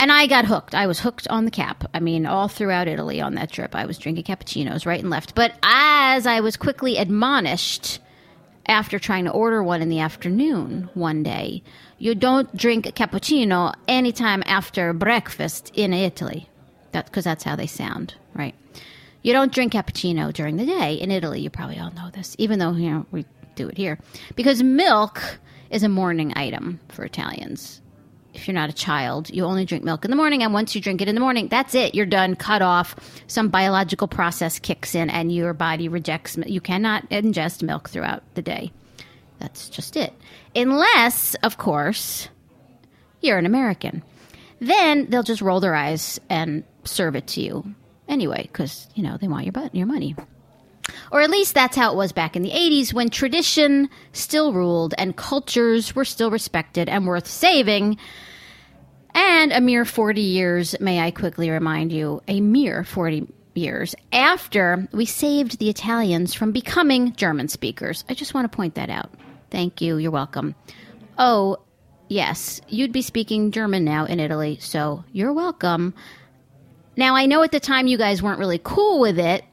And 0.01 0.11
I 0.11 0.27
got 0.27 0.47
hooked. 0.47 0.75
I 0.75 0.89
was 0.89 0.99
hooked 0.99 1.29
on 1.29 1.45
the 1.45 1.53
cap. 1.53 1.85
I 1.95 2.01
mean, 2.01 2.27
all 2.27 2.49
throughout 2.49 2.89
Italy 2.89 3.21
on 3.21 3.37
that 3.37 3.53
trip, 3.53 3.77
I 3.77 3.87
was 3.87 3.97
drinking 3.97 4.25
cappuccinos 4.25 4.85
right 4.85 5.01
and 5.01 5.11
left. 5.11 5.37
But 5.37 5.55
as 5.63 6.27
I 6.27 6.41
was 6.41 6.57
quickly 6.57 6.97
admonished 6.97 8.01
after 8.67 8.99
trying 8.99 9.27
to 9.27 9.31
order 9.31 9.63
one 9.63 9.81
in 9.81 9.91
the 9.91 10.01
afternoon 10.01 10.91
one 10.95 11.23
day, 11.23 11.63
you 11.99 12.17
don't 12.17 12.55
drink 12.57 12.87
cappuccino 12.97 13.75
anytime 13.87 14.43
after 14.45 14.93
breakfast 14.93 15.71
in 15.77 15.93
Italy. 15.93 16.49
That 16.95 17.07
because 17.07 17.25
that's 17.25 17.43
how 17.43 17.57
they 17.57 17.67
sound, 17.67 18.15
right? 18.35 18.55
You 19.23 19.33
don't 19.33 19.53
drink 19.53 19.73
cappuccino 19.73 20.33
during 20.33 20.57
the 20.57 20.65
day 20.65 20.95
in 20.95 21.11
Italy. 21.11 21.41
You 21.41 21.51
probably 21.51 21.79
all 21.79 21.91
know 21.91 22.11
this, 22.11 22.37
even 22.39 22.61
though 22.61 22.71
you 22.71 22.89
know 22.89 23.07
we 23.11 23.27
do 23.57 23.69
it 23.69 23.77
here, 23.77 23.99
because 24.37 24.63
milk 24.63 25.21
is 25.71 25.83
a 25.83 25.89
morning 25.89 26.33
item 26.37 26.79
for 26.89 27.05
Italians. 27.05 27.81
If 28.33 28.47
you're 28.47 28.55
not 28.55 28.71
a 28.71 28.75
child, 28.75 29.29
you 29.31 29.45
only 29.45 29.65
drink 29.65 29.83
milk 29.83 30.05
in 30.05 30.11
the 30.13 30.17
morning, 30.17 30.43
and 30.45 30.53
once 30.53 30.75
you 30.75 30.81
drink 30.81 31.01
it 31.01 31.09
in 31.09 31.17
the 31.17 31.21
morning, 31.21 31.49
that's 31.49 31.75
it. 31.75 31.95
You're 31.97 32.07
done, 32.07 32.37
cut 32.37 32.63
off. 32.63 32.95
Some 33.27 33.49
biological 33.49 34.07
process 34.07 34.61
kicks 34.61 34.95
in, 34.95 35.11
and 35.11 35.33
your 35.33 35.53
body 35.53 35.89
rejects. 35.89 36.37
You 36.47 36.61
cannot 36.61 37.11
ingest 37.11 37.63
milk 37.63 37.89
throughout 37.89 38.23
the 38.35 38.43
day. 38.43 38.73
That's 39.41 39.69
just 39.69 39.97
it. 39.97 40.13
Unless, 40.55 41.35
of 41.43 41.59
course, 41.59 42.29
you're 43.21 43.39
an 43.39 43.47
American. 43.47 44.03
Then 44.67 45.07
they'll 45.11 45.23
just 45.23 45.43
roll 45.43 45.61
their 45.61 45.75
eyes 45.75 46.21
and 46.29 46.65
serve 46.85 47.17
it 47.17 47.27
to 47.29 47.41
you 47.41 47.75
anyway, 48.09 48.43
because 48.43 48.89
you 48.95 49.03
know 49.03 49.17
they 49.17 49.29
want 49.29 49.45
your 49.45 49.53
butt, 49.53 49.75
your 49.75 49.87
money. 49.87 50.17
Or 51.11 51.23
at 51.23 51.31
least 51.31 51.55
that's 51.55 51.77
how 51.77 51.93
it 51.93 51.97
was 51.97 52.13
back 52.13 52.37
in 52.37 52.43
the 52.43 52.51
80s 52.51 52.93
when 52.93 53.09
tradition 53.09 53.89
still 54.13 54.53
ruled 54.53 54.95
and 54.99 55.17
cultures 55.17 55.95
were 55.95 56.05
still 56.05 56.31
respected 56.31 56.89
and 56.89 57.07
worth 57.07 57.27
saving. 57.27 57.97
And 59.15 59.53
a 59.53 59.61
mere 59.61 59.85
40 59.85 60.21
years, 60.21 60.79
may 60.81 61.01
I 61.01 61.11
quickly 61.11 61.49
remind 61.49 61.93
you, 61.93 62.21
a 62.29 62.41
mere 62.41 62.85
40 62.85 63.29
years 63.55 63.95
after 64.13 64.89
we 64.93 65.07
saved 65.07 65.59
the 65.59 65.71
Italians 65.71 66.35
from 66.35 66.53
becoming 66.53 67.15
German 67.15 67.49
speakers. 67.49 68.05
I 68.09 68.15
just 68.15 68.35
want 68.35 68.51
to 68.51 68.55
point 68.55 68.75
that 68.75 68.91
out. 68.91 69.11
Thank 69.51 69.81
you. 69.81 69.97
You're 69.97 70.11
welcome. 70.11 70.55
Oh, 71.17 71.59
yes, 72.09 72.61
you'd 72.69 72.93
be 72.93 73.03
speaking 73.03 73.51
German 73.51 73.85
now 73.85 74.05
in 74.05 74.21
Italy, 74.21 74.59
so 74.61 75.05
you're 75.13 75.33
welcome. 75.33 75.95
Now, 76.97 77.17
I 77.17 77.27
know 77.27 77.43
at 77.43 77.53
the 77.53 77.61
time 77.61 77.87
you 77.87 77.99
guys 77.99 78.23
weren't 78.23 78.39
really 78.39 78.61
cool 78.63 79.01
with 79.01 79.19
it, 79.19 79.45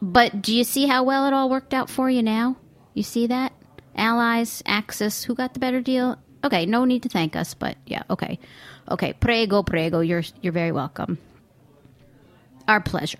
but 0.00 0.40
do 0.40 0.54
you 0.54 0.64
see 0.64 0.86
how 0.86 1.04
well 1.04 1.26
it 1.26 1.34
all 1.34 1.50
worked 1.50 1.74
out 1.74 1.90
for 1.90 2.08
you 2.08 2.22
now? 2.22 2.56
You 2.94 3.02
see 3.02 3.26
that? 3.26 3.52
Allies, 3.94 4.62
Axis, 4.66 5.24
who 5.24 5.34
got 5.34 5.52
the 5.52 5.60
better 5.60 5.80
deal? 5.80 6.16
Okay, 6.42 6.64
no 6.64 6.84
need 6.84 7.02
to 7.02 7.08
thank 7.08 7.36
us, 7.36 7.54
but 7.54 7.76
yeah, 7.86 8.02
okay. 8.08 8.38
Okay, 8.90 9.12
prego, 9.12 9.62
prego, 9.62 10.00
you're 10.00 10.22
you're 10.40 10.52
very 10.52 10.72
welcome. 10.72 11.18
Our 12.66 12.80
pleasure. 12.80 13.18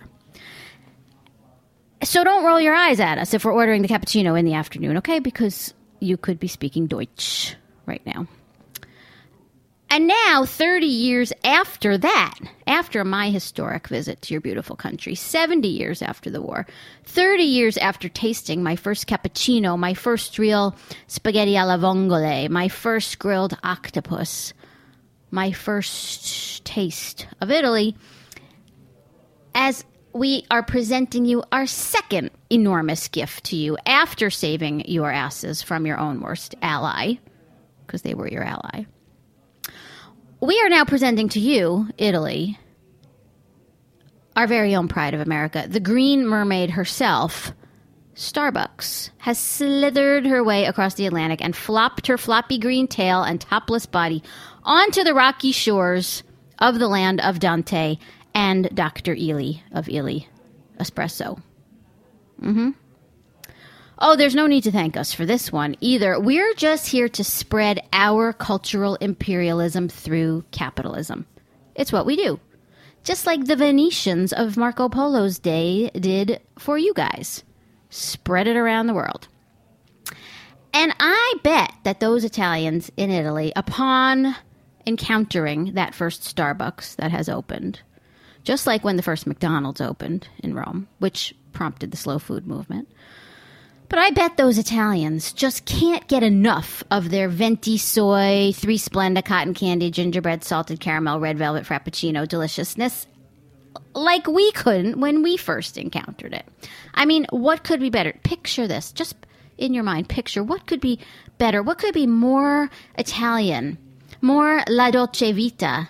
So 2.03 2.23
don't 2.23 2.43
roll 2.43 2.59
your 2.59 2.73
eyes 2.73 2.99
at 2.99 3.19
us 3.19 3.33
if 3.33 3.45
we're 3.45 3.53
ordering 3.53 3.83
the 3.83 3.87
cappuccino 3.87 4.37
in 4.37 4.45
the 4.45 4.55
afternoon, 4.55 4.97
okay? 4.97 5.19
Because 5.19 5.73
you 5.99 6.17
could 6.17 6.39
be 6.39 6.47
speaking 6.47 6.87
Deutsch 6.87 7.55
right 7.85 8.03
now. 8.05 8.27
And 9.91 10.07
now, 10.07 10.45
30 10.45 10.85
years 10.85 11.33
after 11.43 11.97
that, 11.97 12.39
after 12.65 13.03
my 13.03 13.29
historic 13.29 13.89
visit 13.89 14.21
to 14.21 14.33
your 14.33 14.39
beautiful 14.39 14.77
country, 14.77 15.15
70 15.15 15.67
years 15.67 16.01
after 16.01 16.29
the 16.29 16.41
war, 16.41 16.65
30 17.03 17.43
years 17.43 17.75
after 17.75 18.07
tasting 18.07 18.63
my 18.63 18.77
first 18.77 19.05
cappuccino, 19.05 19.77
my 19.77 19.93
first 19.93 20.39
real 20.39 20.77
spaghetti 21.07 21.57
alla 21.57 21.77
vongole, 21.77 22.49
my 22.49 22.69
first 22.69 23.19
grilled 23.19 23.57
octopus, 23.65 24.53
my 25.29 25.51
first 25.51 26.63
taste 26.63 27.27
of 27.41 27.51
Italy, 27.51 27.93
as 29.53 29.83
we 30.13 30.45
are 30.49 30.63
presenting 30.63 31.25
you 31.25 31.43
our 31.51 31.67
second 31.67 32.31
enormous 32.49 33.09
gift 33.09 33.43
to 33.43 33.57
you 33.57 33.77
after 33.85 34.29
saving 34.29 34.89
your 34.89 35.11
asses 35.11 35.61
from 35.61 35.85
your 35.85 35.97
own 35.97 36.21
worst 36.21 36.55
ally, 36.61 37.15
because 37.85 38.03
they 38.03 38.13
were 38.13 38.29
your 38.29 38.43
ally 38.43 38.85
we 40.41 40.59
are 40.61 40.69
now 40.69 40.83
presenting 40.83 41.29
to 41.29 41.39
you, 41.39 41.87
Italy, 41.97 42.59
our 44.35 44.47
very 44.47 44.75
own 44.75 44.87
pride 44.87 45.13
of 45.13 45.21
America. 45.21 45.65
The 45.67 45.79
Green 45.79 46.25
Mermaid 46.25 46.71
herself, 46.71 47.53
Starbucks, 48.15 49.11
has 49.19 49.37
slithered 49.37 50.25
her 50.25 50.43
way 50.43 50.65
across 50.65 50.95
the 50.95 51.05
Atlantic 51.05 51.41
and 51.41 51.55
flopped 51.55 52.07
her 52.07 52.17
floppy 52.17 52.57
green 52.57 52.87
tail 52.87 53.21
and 53.21 53.39
topless 53.39 53.85
body 53.85 54.23
onto 54.63 55.03
the 55.03 55.13
rocky 55.13 55.51
shores 55.51 56.23
of 56.57 56.79
the 56.79 56.87
land 56.87 57.21
of 57.21 57.39
Dante 57.39 57.97
and 58.33 58.67
Dr. 58.73 59.13
Illy 59.13 59.63
of 59.71 59.87
Illy 59.89 60.27
Espresso. 60.79 61.39
Mm-hmm. 62.41 62.71
Oh, 64.03 64.15
there's 64.15 64.33
no 64.33 64.47
need 64.47 64.63
to 64.63 64.71
thank 64.71 64.97
us 64.97 65.13
for 65.13 65.27
this 65.27 65.51
one 65.51 65.75
either. 65.79 66.19
We're 66.19 66.55
just 66.55 66.87
here 66.87 67.07
to 67.09 67.23
spread 67.23 67.87
our 67.93 68.33
cultural 68.33 68.95
imperialism 68.95 69.89
through 69.89 70.43
capitalism. 70.49 71.27
It's 71.75 71.93
what 71.93 72.07
we 72.07 72.15
do. 72.15 72.39
Just 73.03 73.27
like 73.27 73.45
the 73.45 73.55
Venetians 73.55 74.33
of 74.33 74.57
Marco 74.57 74.89
Polo's 74.89 75.37
day 75.37 75.91
did 75.91 76.41
for 76.57 76.79
you 76.79 76.95
guys. 76.95 77.43
Spread 77.91 78.47
it 78.47 78.57
around 78.57 78.87
the 78.87 78.95
world. 78.95 79.27
And 80.73 80.95
I 80.99 81.35
bet 81.43 81.71
that 81.83 81.99
those 81.99 82.23
Italians 82.23 82.91
in 82.97 83.11
Italy, 83.11 83.53
upon 83.55 84.35
encountering 84.87 85.75
that 85.75 85.93
first 85.93 86.23
Starbucks 86.23 86.95
that 86.95 87.11
has 87.11 87.29
opened, 87.29 87.81
just 88.43 88.65
like 88.65 88.83
when 88.83 88.95
the 88.95 89.03
first 89.03 89.27
McDonald's 89.27 89.79
opened 89.79 90.27
in 90.39 90.55
Rome, 90.55 90.87
which 90.97 91.35
prompted 91.53 91.91
the 91.91 91.97
slow 91.97 92.17
food 92.17 92.47
movement, 92.47 92.87
but 93.91 93.99
I 93.99 94.11
bet 94.11 94.37
those 94.37 94.57
Italians 94.57 95.33
just 95.33 95.65
can't 95.65 96.07
get 96.07 96.23
enough 96.23 96.81
of 96.89 97.09
their 97.09 97.27
venti 97.27 97.77
soy, 97.77 98.53
three 98.55 98.77
Splenda 98.77 99.23
cotton 99.23 99.53
candy, 99.53 99.91
gingerbread, 99.91 100.45
salted 100.45 100.79
caramel, 100.79 101.19
red 101.19 101.37
velvet 101.37 101.65
frappuccino 101.65 102.25
deliciousness 102.25 103.05
like 103.93 104.27
we 104.27 104.49
couldn't 104.53 105.01
when 105.01 105.23
we 105.23 105.35
first 105.35 105.77
encountered 105.77 106.33
it. 106.33 106.45
I 106.93 107.05
mean, 107.05 107.25
what 107.31 107.65
could 107.65 107.81
be 107.81 107.89
better? 107.89 108.13
Picture 108.23 108.65
this, 108.65 108.93
just 108.93 109.13
in 109.57 109.73
your 109.73 109.83
mind, 109.83 110.07
picture 110.07 110.41
what 110.41 110.67
could 110.67 110.79
be 110.79 110.97
better, 111.37 111.61
what 111.61 111.77
could 111.77 111.93
be 111.93 112.07
more 112.07 112.69
Italian, 112.97 113.77
more 114.21 114.63
la 114.69 114.91
dolce 114.91 115.33
vita 115.33 115.89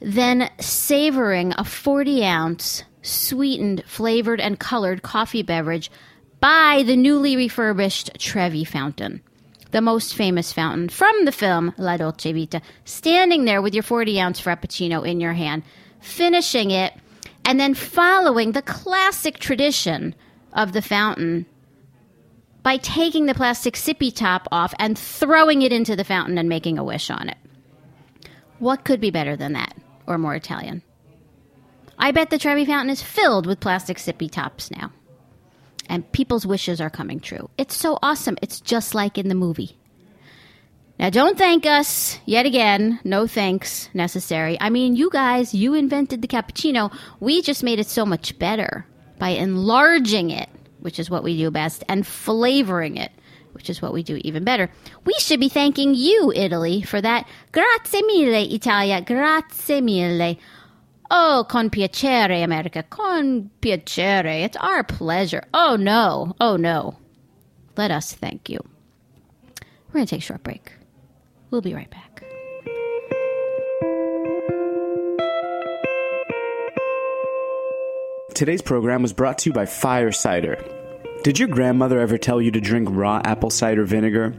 than 0.00 0.48
savoring 0.60 1.52
a 1.58 1.64
40 1.64 2.24
ounce 2.24 2.84
sweetened, 3.02 3.84
flavored, 3.86 4.40
and 4.40 4.58
colored 4.58 5.02
coffee 5.02 5.42
beverage 5.42 5.90
by 6.40 6.82
the 6.86 6.96
newly 6.96 7.36
refurbished 7.36 8.18
Trevi 8.18 8.64
Fountain, 8.64 9.22
the 9.70 9.80
most 9.80 10.14
famous 10.14 10.52
fountain 10.52 10.88
from 10.88 11.24
the 11.24 11.32
film 11.32 11.72
La 11.76 11.96
Dolce 11.96 12.32
Vita, 12.32 12.60
standing 12.84 13.44
there 13.44 13.62
with 13.62 13.74
your 13.74 13.82
40 13.82 14.20
ounce 14.20 14.40
Frappuccino 14.40 15.06
in 15.06 15.20
your 15.20 15.32
hand, 15.32 15.62
finishing 16.00 16.70
it, 16.70 16.92
and 17.44 17.58
then 17.58 17.74
following 17.74 18.52
the 18.52 18.62
classic 18.62 19.38
tradition 19.38 20.14
of 20.52 20.72
the 20.72 20.82
fountain 20.82 21.46
by 22.62 22.76
taking 22.76 23.26
the 23.26 23.34
plastic 23.34 23.74
sippy 23.74 24.12
top 24.12 24.48
off 24.50 24.74
and 24.78 24.98
throwing 24.98 25.62
it 25.62 25.72
into 25.72 25.94
the 25.94 26.04
fountain 26.04 26.36
and 26.36 26.48
making 26.48 26.78
a 26.78 26.84
wish 26.84 27.10
on 27.10 27.28
it. 27.28 27.38
What 28.58 28.84
could 28.84 29.00
be 29.00 29.10
better 29.10 29.36
than 29.36 29.52
that, 29.52 29.74
or 30.06 30.18
more 30.18 30.34
Italian? 30.34 30.82
I 31.98 32.10
bet 32.10 32.30
the 32.30 32.38
Trevi 32.38 32.64
Fountain 32.64 32.90
is 32.90 33.02
filled 33.02 33.46
with 33.46 33.60
plastic 33.60 33.98
sippy 33.98 34.30
tops 34.30 34.70
now. 34.70 34.92
And 35.88 36.10
people's 36.12 36.46
wishes 36.46 36.80
are 36.80 36.90
coming 36.90 37.20
true. 37.20 37.48
It's 37.58 37.76
so 37.76 37.98
awesome. 38.02 38.36
It's 38.42 38.60
just 38.60 38.94
like 38.94 39.18
in 39.18 39.28
the 39.28 39.34
movie. 39.34 39.78
Now, 40.98 41.10
don't 41.10 41.36
thank 41.36 41.66
us 41.66 42.18
yet 42.24 42.46
again. 42.46 43.00
No 43.04 43.26
thanks 43.26 43.90
necessary. 43.92 44.56
I 44.60 44.70
mean, 44.70 44.96
you 44.96 45.10
guys, 45.10 45.54
you 45.54 45.74
invented 45.74 46.22
the 46.22 46.28
cappuccino. 46.28 46.90
We 47.20 47.42
just 47.42 47.62
made 47.62 47.78
it 47.78 47.86
so 47.86 48.06
much 48.06 48.38
better 48.38 48.86
by 49.18 49.30
enlarging 49.30 50.30
it, 50.30 50.48
which 50.80 50.98
is 50.98 51.10
what 51.10 51.22
we 51.22 51.36
do 51.36 51.50
best, 51.50 51.84
and 51.88 52.06
flavoring 52.06 52.96
it, 52.96 53.12
which 53.52 53.68
is 53.68 53.82
what 53.82 53.92
we 53.92 54.02
do 54.02 54.18
even 54.24 54.42
better. 54.42 54.70
We 55.04 55.12
should 55.18 55.38
be 55.38 55.50
thanking 55.50 55.94
you, 55.94 56.32
Italy, 56.34 56.80
for 56.80 57.00
that. 57.02 57.28
Grazie 57.52 58.02
mille, 58.02 58.54
Italia. 58.54 59.02
Grazie 59.02 59.82
mille. 59.82 60.36
Oh, 61.10 61.46
con 61.48 61.70
piacere, 61.70 62.42
America. 62.42 62.82
Con 62.82 63.50
piacere. 63.60 64.42
It's 64.44 64.56
our 64.56 64.82
pleasure. 64.82 65.44
Oh, 65.54 65.76
no. 65.76 66.34
Oh, 66.40 66.56
no. 66.56 66.96
Let 67.76 67.90
us 67.90 68.12
thank 68.12 68.48
you. 68.48 68.58
We're 69.88 70.00
going 70.00 70.06
to 70.06 70.10
take 70.10 70.22
a 70.22 70.24
short 70.24 70.42
break. 70.42 70.72
We'll 71.50 71.60
be 71.60 71.74
right 71.74 71.90
back. 71.90 72.22
Today's 78.34 78.60
program 78.60 79.00
was 79.00 79.14
brought 79.14 79.38
to 79.38 79.50
you 79.50 79.54
by 79.54 79.64
Fire 79.64 80.12
Cider. 80.12 80.62
Did 81.22 81.38
your 81.38 81.48
grandmother 81.48 81.98
ever 82.00 82.18
tell 82.18 82.42
you 82.42 82.50
to 82.50 82.60
drink 82.60 82.88
raw 82.90 83.22
apple 83.24 83.48
cider 83.48 83.84
vinegar? 83.84 84.34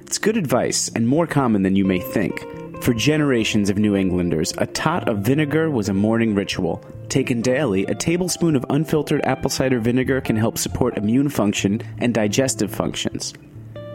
It's 0.00 0.16
good 0.16 0.36
advice 0.36 0.90
and 0.94 1.06
more 1.06 1.26
common 1.26 1.62
than 1.62 1.76
you 1.76 1.84
may 1.84 2.00
think. 2.00 2.46
For 2.82 2.92
generations 2.92 3.70
of 3.70 3.78
New 3.78 3.94
Englanders, 3.94 4.52
a 4.58 4.66
tot 4.66 5.08
of 5.08 5.18
vinegar 5.18 5.70
was 5.70 5.88
a 5.88 5.94
morning 5.94 6.34
ritual. 6.34 6.84
Taken 7.08 7.40
daily, 7.40 7.84
a 7.86 7.94
tablespoon 7.94 8.56
of 8.56 8.66
unfiltered 8.70 9.24
apple 9.24 9.50
cider 9.50 9.78
vinegar 9.78 10.20
can 10.20 10.34
help 10.34 10.58
support 10.58 10.98
immune 10.98 11.28
function 11.28 11.80
and 11.98 12.12
digestive 12.12 12.74
functions. 12.74 13.34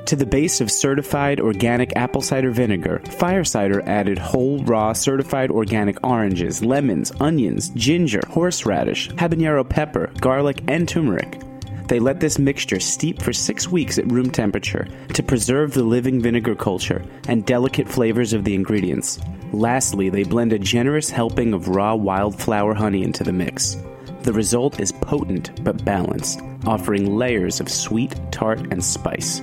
To 0.06 0.16
the 0.16 0.26
base 0.26 0.62
of 0.62 0.72
certified 0.72 1.42
organic 1.42 1.98
apple 1.98 2.22
cider 2.22 2.50
vinegar, 2.50 3.00
Fire 3.00 3.44
Cider 3.44 3.82
added 3.82 4.18
whole, 4.18 4.64
raw, 4.64 4.94
certified 4.94 5.52
organic 5.52 6.02
oranges, 6.08 6.64
lemons, 6.64 7.12
onions, 7.20 7.68
ginger, 7.72 8.22
horseradish, 8.30 9.10
habanero 9.16 9.68
pepper, 9.68 10.10
garlic, 10.22 10.62
and 10.70 10.88
turmeric. 10.88 11.42
They 11.88 12.00
let 12.00 12.20
this 12.20 12.38
mixture 12.38 12.82
steep 12.82 13.22
for 13.22 13.32
six 13.32 13.70
weeks 13.70 13.98
at 13.98 14.12
room 14.12 14.30
temperature 14.30 14.88
to 15.14 15.24
preserve 15.24 15.74
the 15.74 15.84
living 15.84 16.22
vinegar 16.22 16.54
culture 16.54 17.02
and 17.30 17.46
delicate 17.46 17.88
flavors 17.88 18.34
of 18.34 18.44
the 18.44 18.56
ingredients. 18.56 19.20
Lastly, 19.54 20.10
they 20.10 20.24
blend 20.24 20.52
a 20.52 20.60
generous 20.60 21.10
helping 21.10 21.54
of 21.54 21.70
raw 21.70 21.96
wildflower 21.96 22.74
honey 22.74 23.04
into 23.04 23.24
the 23.24 23.32
mix. 23.32 23.78
The 24.24 24.34
result 24.34 24.82
is 24.82 24.92
potent 24.92 25.64
but 25.64 25.86
balanced, 25.86 26.42
offering 26.66 27.16
layers 27.16 27.62
of 27.62 27.70
sweet, 27.70 28.14
tart, 28.32 28.60
and 28.72 28.84
spice. 28.84 29.42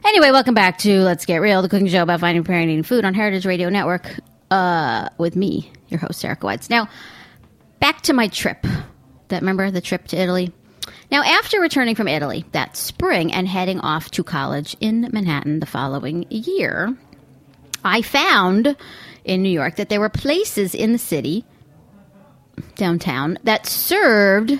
Anyway, 0.03 0.31
welcome 0.31 0.55
back 0.55 0.79
to 0.79 1.01
Let's 1.01 1.25
Get 1.25 1.37
Real, 1.37 1.61
the 1.61 1.69
cooking 1.69 1.87
show 1.87 2.01
about 2.01 2.19
finding, 2.19 2.43
preparing, 2.43 2.63
and 2.63 2.71
eating 2.71 2.83
food 2.83 3.05
on 3.05 3.13
Heritage 3.13 3.45
Radio 3.45 3.69
Network 3.69 4.19
uh, 4.49 5.09
with 5.19 5.35
me, 5.35 5.71
your 5.89 5.99
host, 5.99 6.25
Erica 6.25 6.45
Wides. 6.45 6.71
Now, 6.71 6.89
back 7.79 8.01
to 8.01 8.13
my 8.13 8.27
trip. 8.27 8.65
That 9.27 9.41
remember 9.41 9.69
the 9.69 9.79
trip 9.79 10.07
to 10.07 10.17
Italy? 10.17 10.51
Now, 11.11 11.23
after 11.23 11.61
returning 11.61 11.93
from 11.93 12.07
Italy 12.07 12.45
that 12.51 12.75
spring 12.75 13.31
and 13.31 13.47
heading 13.47 13.79
off 13.79 14.09
to 14.11 14.23
college 14.23 14.75
in 14.79 15.07
Manhattan 15.13 15.59
the 15.59 15.67
following 15.67 16.25
year, 16.29 16.97
I 17.83 18.01
found 18.01 18.75
in 19.23 19.43
New 19.43 19.49
York 19.49 19.75
that 19.75 19.89
there 19.89 19.99
were 19.99 20.09
places 20.09 20.73
in 20.73 20.93
the 20.93 20.97
city, 20.97 21.45
downtown, 22.75 23.37
that 23.43 23.67
served 23.67 24.59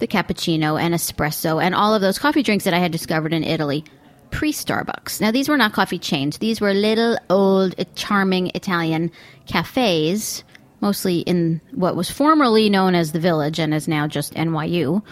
the 0.00 0.08
cappuccino 0.08 0.78
and 0.78 0.92
espresso 0.92 1.62
and 1.62 1.72
all 1.72 1.94
of 1.94 2.02
those 2.02 2.18
coffee 2.18 2.42
drinks 2.42 2.64
that 2.64 2.74
I 2.74 2.78
had 2.78 2.90
discovered 2.90 3.32
in 3.32 3.44
Italy 3.44 3.84
pre 4.32 4.52
Starbucks. 4.52 5.20
Now, 5.20 5.30
these 5.30 5.48
were 5.48 5.56
not 5.56 5.72
coffee 5.72 5.98
chains, 5.98 6.38
these 6.38 6.60
were 6.60 6.74
little, 6.74 7.16
old, 7.30 7.74
charming 7.94 8.50
Italian 8.54 9.12
cafes, 9.46 10.42
mostly 10.80 11.20
in 11.20 11.60
what 11.72 11.94
was 11.94 12.10
formerly 12.10 12.68
known 12.68 12.96
as 12.96 13.12
the 13.12 13.20
Village 13.20 13.60
and 13.60 13.72
is 13.72 13.86
now 13.86 14.08
just 14.08 14.34
NYU. 14.34 15.02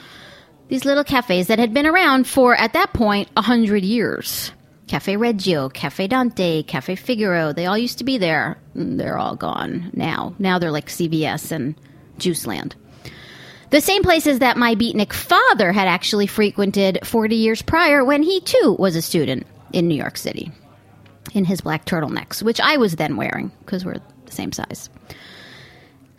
These 0.69 0.85
little 0.85 1.05
cafes 1.05 1.49
that 1.49 1.59
had 1.59 1.75
been 1.75 1.87
around 1.87 2.27
for, 2.27 2.57
at 2.57 2.73
that 2.73 2.93
point, 2.93 3.29
a 3.37 3.43
hundred 3.43 3.85
years. 3.85 4.53
Cafe 4.89 5.17
Reggio, 5.17 5.69
Cafe 5.69 6.09
Dante, 6.09 6.65
Cafe 6.65 6.97
Figaro, 6.97 7.53
they 7.53 7.67
all 7.67 7.79
used 7.79 7.99
to 7.99 8.05
be 8.05 8.19
there. 8.19 8.59
Mm, 8.75 8.99
they're 8.99 9.19
all 9.19 9.37
gone 9.37 9.91
now. 9.95 10.35
Now 10.41 10.59
they're 10.59 10.73
like 10.73 10.89
CVS 10.89 11.53
and 11.53 11.77
Juiceland. 12.19 12.75
The 13.71 13.81
same 13.81 14.03
places 14.03 14.41
that 14.41 14.57
my 14.57 14.75
beatnik 14.75 15.13
father 15.13 15.71
had 15.71 15.87
actually 15.87 16.27
frequented 16.27 16.99
40 17.05 17.37
years 17.37 17.63
prior 17.63 18.05
when 18.05 18.25
he 18.25 18.41
too 18.41 18.77
was 18.79 18.97
a 18.97 19.03
student 19.03 19.47
in 19.73 19.87
New 19.87 19.95
York 19.95 20.17
City 20.19 20.51
in 21.35 21.45
his 21.45 21.61
black 21.61 21.85
turtlenecks, 21.85 22.43
which 22.43 22.61
I 22.61 22.79
was 22.79 22.97
then 22.97 23.17
wearing 23.17 23.53
because 23.61 23.85
we're 23.85 24.01
the 24.27 24.33
same 24.33 24.51
size. 24.51 24.91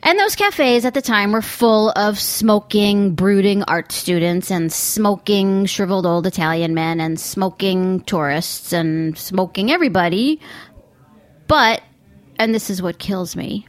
And 0.03 0.17
those 0.17 0.35
cafes 0.35 0.85
at 0.85 0.93
the 0.93 1.01
time 1.01 1.33
were 1.33 1.41
full 1.41 1.91
of 1.91 2.17
smoking, 2.17 3.15
brooding 3.15 3.63
art 3.63 3.91
students 3.91 4.49
and 4.49 4.71
smoking 4.71 5.65
shriveled 5.65 6.05
old 6.05 6.25
Italian 6.25 6.73
men 6.73 7.01
and 7.01 7.19
smoking 7.19 7.99
tourists 8.01 8.71
and 8.71 9.17
smoking 9.17 9.71
everybody. 9.71 10.39
But, 11.47 11.83
and 12.39 12.55
this 12.55 12.69
is 12.69 12.81
what 12.81 12.97
kills 12.97 13.35
me, 13.35 13.67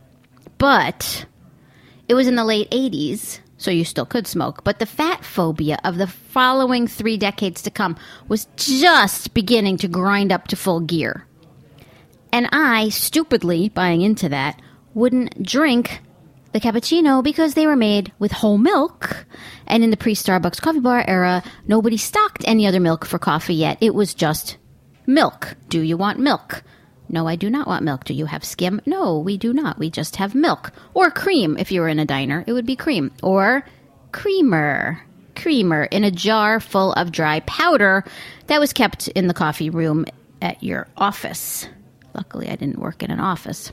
but 0.57 1.27
it 2.09 2.15
was 2.15 2.29
in 2.29 2.37
the 2.37 2.45
late 2.45 2.71
80s 2.71 3.41
so 3.63 3.71
you 3.71 3.85
still 3.85 4.07
could 4.07 4.27
smoke. 4.27 4.65
But 4.65 4.79
the 4.79 4.87
fat 4.87 5.25
phobia 5.25 5.79
of 5.85 5.97
the 5.97 6.07
following 6.07 6.87
three 6.87 7.17
decades 7.17 7.63
to 7.63 7.71
come 7.71 7.97
was 8.29 8.47
just 8.57 9.35
beginning 9.35 9.77
to 9.79 9.89
grind 9.89 10.33
up 10.33 10.49
to 10.49 10.57
full 10.57 10.81
gear. 10.81 11.27
And 12.33 12.49
I, 12.51 12.89
stupidly 12.89 13.69
buying 13.69 14.01
into 14.01 14.29
that, 14.31 14.61
wouldn't 14.95 15.43
drink 15.43 16.01
the 16.53 16.61
cappuccino 16.61 17.23
because 17.23 17.55
they 17.55 17.67
were 17.67 17.77
made 17.77 18.13
with 18.19 18.33
whole 18.33 18.59
milk. 18.59 19.27
And 19.67 19.85
in 19.85 19.91
the 19.91 19.97
pre 19.97 20.15
Starbucks 20.15 20.61
coffee 20.61 20.81
bar 20.81 21.05
era, 21.07 21.43
nobody 21.67 21.97
stocked 21.97 22.45
any 22.47 22.67
other 22.67 22.81
milk 22.81 23.05
for 23.05 23.19
coffee 23.19 23.55
yet. 23.55 23.79
It 23.81 23.95
was 23.95 24.15
just 24.15 24.57
milk. 25.07 25.57
Do 25.69 25.81
you 25.81 25.97
want 25.97 26.19
milk? 26.19 26.63
No, 27.09 27.29
I 27.29 27.37
do 27.37 27.51
not 27.51 27.67
want 27.67 27.85
milk. 27.85 28.05
Do 28.05 28.15
you 28.15 28.27
have 28.27 28.45
skim? 28.45 28.81
No, 28.87 29.19
we 29.19 29.37
do 29.37 29.53
not. 29.53 29.79
We 29.79 29.91
just 29.91 30.17
have 30.17 30.35
milk. 30.35 30.73
Or 30.95 31.11
cream. 31.11 31.57
If 31.59 31.71
you 31.71 31.81
were 31.81 31.89
in 31.89 31.99
a 31.99 32.07
diner, 32.07 32.45
it 32.47 32.53
would 32.53 32.67
be 32.67 32.77
cream. 32.77 33.13
Or 33.23 33.65
creamer. 34.13 35.03
Creamer 35.37 35.85
in 35.85 36.05
a 36.05 36.11
jar 36.11 36.61
full 36.61 36.93
of 36.93 37.13
dry 37.13 37.41
powder 37.41 38.05
that 38.47 38.61
was 38.61 38.73
kept 38.73 39.09
in 39.09 39.29
the 39.29 39.35
coffee 39.35 39.71
room 39.71 40.07
at 40.41 40.63
your 40.63 40.89
office. 40.97 41.67
Luckily, 42.15 42.49
I 42.49 42.57
didn't 42.57 42.79
work 42.79 43.03
in 43.03 43.11
an 43.11 43.21
office. 43.21 43.73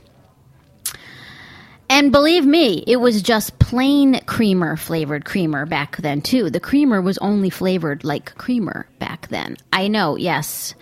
And 1.90 2.12
believe 2.12 2.46
me, 2.46 2.84
it 2.86 2.98
was 2.98 3.20
just 3.20 3.58
plain 3.58 4.20
creamer 4.26 4.76
flavored 4.76 5.24
creamer 5.24 5.66
back 5.66 5.96
then, 5.96 6.22
too. 6.22 6.48
The 6.48 6.60
creamer 6.60 7.02
was 7.02 7.18
only 7.18 7.50
flavored 7.50 8.04
like 8.04 8.36
creamer 8.36 8.86
back 9.00 9.26
then. 9.28 9.56
I 9.72 9.88
know, 9.88 10.16
yes. 10.16 10.74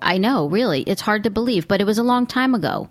I 0.00 0.18
know, 0.18 0.48
really. 0.48 0.82
It's 0.82 1.00
hard 1.00 1.24
to 1.24 1.30
believe, 1.30 1.68
but 1.68 1.80
it 1.80 1.86
was 1.86 1.98
a 1.98 2.02
long 2.02 2.26
time 2.26 2.54
ago. 2.54 2.88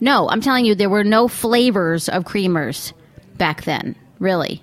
No, 0.00 0.28
I'm 0.28 0.40
telling 0.40 0.64
you, 0.64 0.74
there 0.74 0.90
were 0.90 1.04
no 1.04 1.28
flavors 1.28 2.08
of 2.08 2.24
creamers 2.24 2.92
back 3.36 3.64
then, 3.64 3.96
really. 4.18 4.62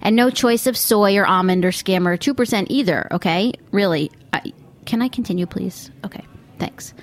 And 0.00 0.14
no 0.14 0.30
choice 0.30 0.66
of 0.66 0.76
soy 0.76 1.16
or 1.16 1.26
almond 1.26 1.64
or 1.64 1.72
skim 1.72 2.06
or 2.06 2.16
2% 2.16 2.66
either, 2.70 3.08
okay? 3.12 3.52
Really. 3.72 4.12
I, 4.32 4.52
can 4.84 5.02
I 5.02 5.08
continue, 5.08 5.46
please? 5.46 5.90
Okay, 6.04 6.24
thanks. 6.58 6.94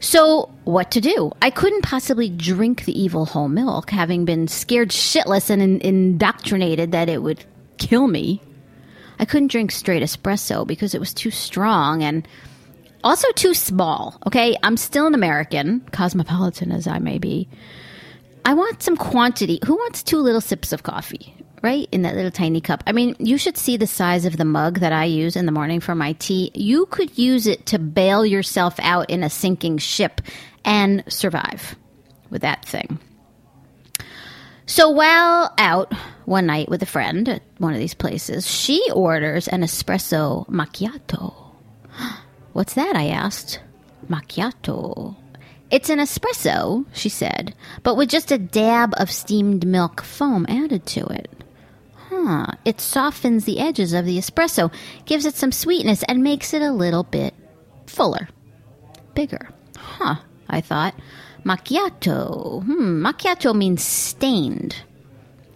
So, 0.00 0.52
what 0.64 0.90
to 0.90 1.00
do? 1.00 1.30
I 1.40 1.50
couldn't 1.50 1.82
possibly 1.82 2.28
drink 2.28 2.84
the 2.84 3.00
evil 3.00 3.24
whole 3.24 3.48
milk, 3.48 3.90
having 3.90 4.24
been 4.24 4.48
scared 4.48 4.88
shitless 4.88 5.48
and 5.48 5.62
in- 5.62 5.80
indoctrinated 5.80 6.90
that 6.90 7.08
it 7.08 7.22
would 7.22 7.44
kill 7.78 8.08
me. 8.08 8.42
I 9.20 9.24
couldn't 9.24 9.52
drink 9.52 9.70
straight 9.70 10.02
espresso 10.02 10.66
because 10.66 10.94
it 10.94 10.98
was 10.98 11.14
too 11.14 11.30
strong 11.30 12.02
and 12.02 12.26
also 13.04 13.30
too 13.32 13.54
small. 13.54 14.18
Okay, 14.26 14.56
I'm 14.62 14.76
still 14.76 15.06
an 15.06 15.14
American, 15.14 15.80
cosmopolitan 15.92 16.72
as 16.72 16.86
I 16.86 16.98
may 16.98 17.18
be. 17.18 17.48
I 18.44 18.54
want 18.54 18.82
some 18.82 18.96
quantity. 18.96 19.60
Who 19.64 19.74
wants 19.74 20.02
two 20.02 20.18
little 20.18 20.40
sips 20.40 20.72
of 20.72 20.82
coffee? 20.82 21.34
Right 21.62 21.88
in 21.92 22.02
that 22.02 22.16
little 22.16 22.32
tiny 22.32 22.60
cup. 22.60 22.82
I 22.88 22.92
mean, 22.92 23.14
you 23.20 23.38
should 23.38 23.56
see 23.56 23.76
the 23.76 23.86
size 23.86 24.24
of 24.24 24.36
the 24.36 24.44
mug 24.44 24.80
that 24.80 24.92
I 24.92 25.04
use 25.04 25.36
in 25.36 25.46
the 25.46 25.52
morning 25.52 25.78
for 25.78 25.94
my 25.94 26.14
tea. 26.14 26.50
You 26.54 26.86
could 26.86 27.16
use 27.16 27.46
it 27.46 27.66
to 27.66 27.78
bail 27.78 28.26
yourself 28.26 28.74
out 28.80 29.10
in 29.10 29.22
a 29.22 29.30
sinking 29.30 29.78
ship 29.78 30.20
and 30.64 31.04
survive 31.06 31.76
with 32.30 32.42
that 32.42 32.64
thing. 32.64 32.98
So 34.66 34.90
while 34.90 35.52
out 35.58 35.92
one 36.24 36.46
night 36.46 36.68
with 36.68 36.82
a 36.82 36.86
friend 36.86 37.28
at 37.28 37.42
one 37.58 37.74
of 37.74 37.78
these 37.78 37.94
places, 37.94 38.50
she 38.50 38.82
orders 38.92 39.46
an 39.46 39.60
espresso 39.60 40.48
macchiato. 40.48 41.41
What's 42.52 42.74
that? 42.74 42.96
I 42.96 43.06
asked. 43.06 43.60
Macchiato. 44.08 45.16
It's 45.70 45.88
an 45.88 46.00
espresso, 46.00 46.84
she 46.92 47.08
said, 47.08 47.54
but 47.82 47.96
with 47.96 48.10
just 48.10 48.30
a 48.30 48.36
dab 48.36 48.92
of 48.98 49.10
steamed 49.10 49.66
milk 49.66 50.02
foam 50.02 50.44
added 50.48 50.84
to 50.86 51.06
it. 51.06 51.30
Huh. 52.10 52.46
It 52.66 52.78
softens 52.78 53.46
the 53.46 53.58
edges 53.58 53.94
of 53.94 54.04
the 54.04 54.18
espresso, 54.18 54.70
gives 55.06 55.24
it 55.24 55.34
some 55.34 55.50
sweetness, 55.50 56.02
and 56.02 56.22
makes 56.22 56.52
it 56.52 56.60
a 56.60 56.70
little 56.70 57.04
bit 57.04 57.32
fuller. 57.86 58.28
Bigger. 59.14 59.48
Huh, 59.78 60.16
I 60.48 60.60
thought. 60.60 60.94
Macchiato. 61.42 62.62
Hmm, 62.64 63.04
macchiato 63.04 63.54
means 63.54 63.82
stained 63.82 64.76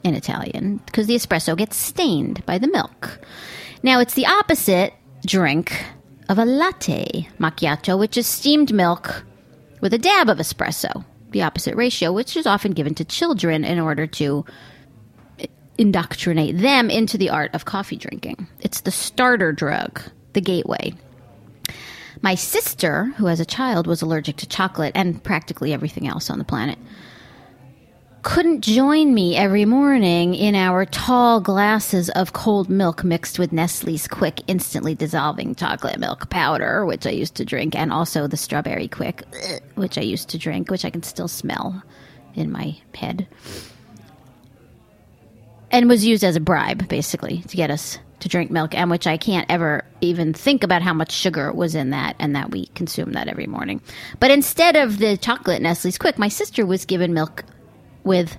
in 0.02 0.14
Italian 0.14 0.78
because 0.86 1.06
the 1.06 1.14
espresso 1.14 1.56
gets 1.56 1.76
stained 1.76 2.44
by 2.46 2.56
the 2.56 2.68
milk. 2.68 3.20
Now, 3.82 4.00
it's 4.00 4.14
the 4.14 4.26
opposite 4.26 4.94
drink 5.26 5.84
of 6.28 6.38
a 6.38 6.44
latte 6.44 7.28
macchiato, 7.38 7.98
which 7.98 8.16
is 8.16 8.26
steamed 8.26 8.72
milk 8.72 9.24
with 9.80 9.94
a 9.94 9.98
dab 9.98 10.28
of 10.28 10.38
espresso, 10.38 11.04
the 11.30 11.42
opposite 11.42 11.76
ratio, 11.76 12.12
which 12.12 12.36
is 12.36 12.46
often 12.46 12.72
given 12.72 12.94
to 12.94 13.04
children 13.04 13.64
in 13.64 13.78
order 13.78 14.06
to 14.06 14.44
indoctrinate 15.78 16.58
them 16.58 16.90
into 16.90 17.18
the 17.18 17.30
art 17.30 17.54
of 17.54 17.64
coffee 17.64 17.96
drinking. 17.96 18.46
It's 18.60 18.80
the 18.80 18.90
starter 18.90 19.52
drug, 19.52 20.00
the 20.32 20.40
gateway. 20.40 20.94
My 22.22 22.34
sister, 22.34 23.04
who 23.16 23.28
as 23.28 23.40
a 23.40 23.44
child 23.44 23.86
was 23.86 24.00
allergic 24.00 24.36
to 24.36 24.48
chocolate 24.48 24.92
and 24.94 25.22
practically 25.22 25.72
everything 25.72 26.08
else 26.08 26.30
on 26.30 26.38
the 26.38 26.44
planet, 26.44 26.78
couldn't 28.26 28.60
join 28.60 29.14
me 29.14 29.36
every 29.36 29.64
morning 29.64 30.34
in 30.34 30.56
our 30.56 30.84
tall 30.84 31.40
glasses 31.40 32.10
of 32.10 32.32
cold 32.32 32.68
milk 32.68 33.04
mixed 33.04 33.38
with 33.38 33.52
Nestle's 33.52 34.08
Quik, 34.08 34.42
instantly 34.48 34.96
dissolving 34.96 35.54
chocolate 35.54 36.00
milk 36.00 36.28
powder, 36.28 36.84
which 36.84 37.06
I 37.06 37.10
used 37.10 37.36
to 37.36 37.44
drink, 37.44 37.76
and 37.76 37.92
also 37.92 38.26
the 38.26 38.36
strawberry 38.36 38.88
Quik, 38.88 39.22
which 39.76 39.96
I 39.96 40.00
used 40.00 40.28
to 40.30 40.38
drink, 40.38 40.72
which 40.72 40.84
I 40.84 40.90
can 40.90 41.04
still 41.04 41.28
smell 41.28 41.80
in 42.34 42.50
my 42.50 42.76
head. 42.96 43.28
And 45.70 45.88
was 45.88 46.04
used 46.04 46.24
as 46.24 46.34
a 46.34 46.40
bribe, 46.40 46.88
basically, 46.88 47.42
to 47.42 47.56
get 47.56 47.70
us 47.70 48.00
to 48.18 48.28
drink 48.28 48.50
milk, 48.50 48.74
and 48.74 48.90
which 48.90 49.06
I 49.06 49.18
can't 49.18 49.48
ever 49.48 49.84
even 50.00 50.34
think 50.34 50.64
about 50.64 50.82
how 50.82 50.94
much 50.94 51.12
sugar 51.12 51.52
was 51.52 51.76
in 51.76 51.90
that, 51.90 52.16
and 52.18 52.34
that 52.34 52.50
we 52.50 52.66
consume 52.74 53.12
that 53.12 53.28
every 53.28 53.46
morning. 53.46 53.80
But 54.18 54.32
instead 54.32 54.74
of 54.74 54.98
the 54.98 55.16
chocolate 55.16 55.62
Nestle's 55.62 55.96
Quik, 55.96 56.18
my 56.18 56.28
sister 56.28 56.66
was 56.66 56.84
given 56.84 57.14
milk 57.14 57.44
with 58.06 58.38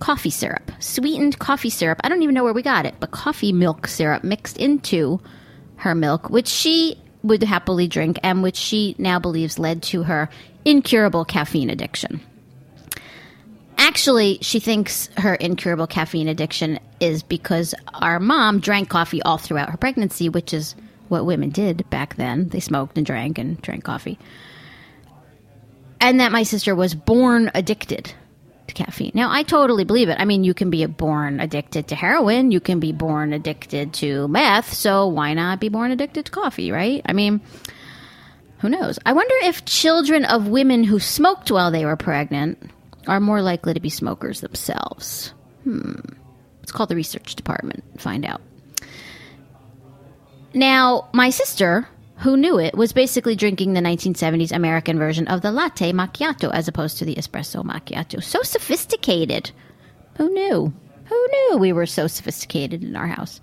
coffee 0.00 0.28
syrup, 0.28 0.70
sweetened 0.80 1.38
coffee 1.38 1.70
syrup. 1.70 2.00
I 2.04 2.10
don't 2.10 2.22
even 2.22 2.34
know 2.34 2.44
where 2.44 2.52
we 2.52 2.60
got 2.60 2.84
it, 2.84 2.94
but 3.00 3.10
coffee 3.10 3.52
milk 3.52 3.86
syrup 3.86 4.22
mixed 4.22 4.58
into 4.58 5.20
her 5.76 5.94
milk, 5.94 6.28
which 6.28 6.48
she 6.48 6.98
would 7.22 7.42
happily 7.42 7.88
drink 7.88 8.18
and 8.22 8.42
which 8.42 8.56
she 8.56 8.94
now 8.98 9.18
believes 9.18 9.58
led 9.58 9.82
to 9.84 10.02
her 10.02 10.28
incurable 10.64 11.24
caffeine 11.24 11.70
addiction. 11.70 12.20
Actually, 13.78 14.38
she 14.42 14.60
thinks 14.60 15.08
her 15.16 15.34
incurable 15.34 15.86
caffeine 15.86 16.28
addiction 16.28 16.78
is 17.00 17.22
because 17.22 17.74
our 17.94 18.20
mom 18.20 18.60
drank 18.60 18.88
coffee 18.88 19.22
all 19.22 19.38
throughout 19.38 19.70
her 19.70 19.76
pregnancy, 19.76 20.28
which 20.28 20.52
is 20.52 20.74
what 21.08 21.26
women 21.26 21.50
did 21.50 21.88
back 21.90 22.16
then. 22.16 22.48
They 22.48 22.60
smoked 22.60 22.96
and 22.98 23.06
drank 23.06 23.38
and 23.38 23.60
drank 23.62 23.84
coffee. 23.84 24.18
And 26.00 26.20
that 26.20 26.32
my 26.32 26.42
sister 26.42 26.74
was 26.74 26.94
born 26.94 27.50
addicted 27.54 28.12
caffeine. 28.74 29.12
Now, 29.14 29.30
I 29.30 29.42
totally 29.42 29.84
believe 29.84 30.08
it. 30.08 30.16
I 30.18 30.24
mean, 30.24 30.44
you 30.44 30.54
can 30.54 30.70
be 30.70 30.84
born 30.86 31.40
addicted 31.40 31.88
to 31.88 31.94
heroin, 31.94 32.50
you 32.50 32.60
can 32.60 32.80
be 32.80 32.92
born 32.92 33.32
addicted 33.32 33.94
to 33.94 34.28
meth, 34.28 34.72
so 34.72 35.06
why 35.06 35.34
not 35.34 35.60
be 35.60 35.68
born 35.68 35.90
addicted 35.90 36.26
to 36.26 36.32
coffee, 36.32 36.70
right? 36.70 37.02
I 37.06 37.12
mean, 37.12 37.40
who 38.58 38.68
knows? 38.68 38.98
I 39.04 39.12
wonder 39.12 39.34
if 39.42 39.64
children 39.64 40.24
of 40.24 40.48
women 40.48 40.84
who 40.84 40.98
smoked 40.98 41.50
while 41.50 41.70
they 41.70 41.84
were 41.84 41.96
pregnant 41.96 42.70
are 43.06 43.20
more 43.20 43.42
likely 43.42 43.74
to 43.74 43.80
be 43.80 43.90
smokers 43.90 44.40
themselves. 44.40 45.32
Hmm. 45.64 45.94
Let's 46.60 46.72
call 46.72 46.86
the 46.86 46.96
research 46.96 47.34
department, 47.34 47.84
find 48.00 48.24
out. 48.24 48.40
Now, 50.54 51.08
my 51.12 51.30
sister, 51.30 51.88
who 52.24 52.38
knew 52.38 52.58
it, 52.58 52.74
was 52.74 52.94
basically 52.94 53.36
drinking 53.36 53.74
the 53.74 53.82
1970s 53.82 54.50
American 54.50 54.98
version 54.98 55.28
of 55.28 55.42
the 55.42 55.52
latte 55.52 55.92
macchiato 55.92 56.50
as 56.54 56.66
opposed 56.66 56.96
to 56.96 57.04
the 57.04 57.16
espresso 57.16 57.62
macchiato. 57.62 58.24
So 58.24 58.42
sophisticated. 58.42 59.50
Who 60.16 60.30
knew? 60.30 60.72
Who 61.04 61.28
knew 61.28 61.58
we 61.58 61.74
were 61.74 61.84
so 61.84 62.06
sophisticated 62.06 62.82
in 62.82 62.96
our 62.96 63.06
house? 63.06 63.42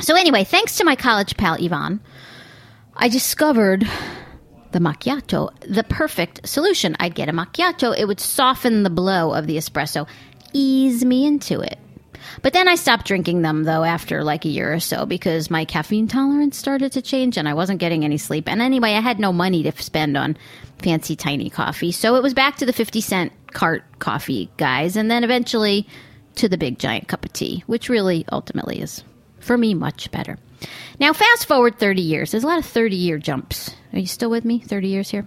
So, 0.00 0.14
anyway, 0.14 0.44
thanks 0.44 0.76
to 0.76 0.84
my 0.84 0.96
college 0.96 1.34
pal 1.38 1.56
Yvonne, 1.58 2.00
I 2.94 3.08
discovered 3.08 3.88
the 4.72 4.78
macchiato, 4.78 5.48
the 5.60 5.84
perfect 5.84 6.46
solution. 6.46 6.94
I'd 7.00 7.14
get 7.14 7.30
a 7.30 7.32
macchiato, 7.32 7.96
it 7.96 8.06
would 8.06 8.20
soften 8.20 8.82
the 8.82 8.90
blow 8.90 9.32
of 9.32 9.46
the 9.46 9.56
espresso, 9.56 10.06
ease 10.52 11.06
me 11.06 11.24
into 11.24 11.60
it. 11.60 11.78
But 12.40 12.52
then 12.52 12.68
I 12.68 12.76
stopped 12.76 13.06
drinking 13.06 13.42
them 13.42 13.64
though 13.64 13.84
after 13.84 14.24
like 14.24 14.44
a 14.44 14.48
year 14.48 14.72
or 14.72 14.80
so 14.80 15.04
because 15.04 15.50
my 15.50 15.64
caffeine 15.64 16.08
tolerance 16.08 16.56
started 16.56 16.92
to 16.92 17.02
change 17.02 17.36
and 17.36 17.48
I 17.48 17.54
wasn't 17.54 17.80
getting 17.80 18.04
any 18.04 18.18
sleep. 18.18 18.48
And 18.48 18.62
anyway, 18.62 18.94
I 18.94 19.00
had 19.00 19.18
no 19.18 19.32
money 19.32 19.62
to 19.64 19.72
spend 19.82 20.16
on 20.16 20.36
fancy 20.78 21.16
tiny 21.16 21.50
coffee. 21.50 21.92
So 21.92 22.14
it 22.16 22.22
was 22.22 22.34
back 22.34 22.56
to 22.56 22.66
the 22.66 22.72
50 22.72 23.00
cent 23.00 23.32
cart 23.52 23.84
coffee 23.98 24.50
guys 24.56 24.96
and 24.96 25.10
then 25.10 25.24
eventually 25.24 25.86
to 26.36 26.48
the 26.48 26.58
big 26.58 26.78
giant 26.78 27.08
cup 27.08 27.24
of 27.24 27.32
tea, 27.32 27.62
which 27.66 27.88
really 27.88 28.24
ultimately 28.32 28.80
is 28.80 29.04
for 29.40 29.58
me 29.58 29.74
much 29.74 30.10
better. 30.10 30.38
Now, 30.98 31.12
fast 31.12 31.46
forward 31.46 31.78
30 31.78 32.02
years. 32.02 32.30
There's 32.30 32.44
a 32.44 32.46
lot 32.46 32.58
of 32.58 32.64
30 32.64 32.96
year 32.96 33.18
jumps. 33.18 33.74
Are 33.92 33.98
you 33.98 34.06
still 34.06 34.30
with 34.30 34.44
me? 34.44 34.60
30 34.60 34.88
years 34.88 35.10
here? 35.10 35.26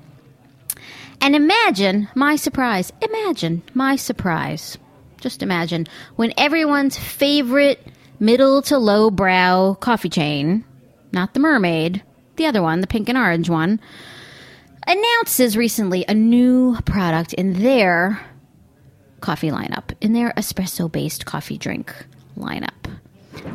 And 1.22 1.36
imagine 1.36 2.08
my 2.16 2.36
surprise. 2.36 2.92
Imagine 3.02 3.64
my 3.74 3.96
surprise 3.96 4.78
just 5.26 5.42
imagine 5.42 5.88
when 6.18 6.32
everyone's 6.38 6.96
favorite 6.96 7.84
middle 8.20 8.62
to 8.62 8.78
low 8.78 9.10
brow 9.10 9.74
coffee 9.74 10.08
chain, 10.08 10.64
not 11.12 11.34
the 11.34 11.40
mermaid, 11.40 12.04
the 12.36 12.46
other 12.46 12.62
one, 12.62 12.80
the 12.80 12.86
pink 12.86 13.10
and 13.10 13.18
orange 13.18 13.50
one, 13.50 13.80
announces 14.86 15.58
recently 15.58 16.06
a 16.08 16.14
new 16.14 16.78
product 16.86 17.34
in 17.34 17.54
their 17.54 18.24
coffee 19.20 19.50
lineup, 19.50 19.96
in 20.00 20.14
their 20.14 20.32
espresso 20.38 20.92
based 20.92 21.26
coffee 21.26 21.58
drink 21.58 21.92
lineup. 22.38 22.70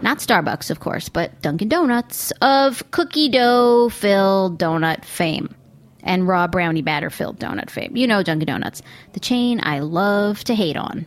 Not 0.02 0.18
Starbucks, 0.18 0.72
of 0.72 0.80
course, 0.80 1.08
but 1.08 1.40
Dunkin' 1.40 1.68
Donuts 1.68 2.32
of 2.42 2.90
cookie 2.90 3.28
dough 3.28 3.90
filled 3.90 4.58
donut 4.58 5.04
fame 5.04 5.54
and 6.02 6.26
raw 6.26 6.48
brownie 6.48 6.82
batter 6.82 7.10
filled 7.10 7.38
donut 7.38 7.70
fame. 7.70 7.96
You 7.96 8.08
know 8.08 8.24
Dunkin' 8.24 8.48
Donuts, 8.48 8.82
the 9.12 9.20
chain 9.20 9.60
I 9.62 9.78
love 9.78 10.42
to 10.44 10.54
hate 10.56 10.76
on. 10.76 11.06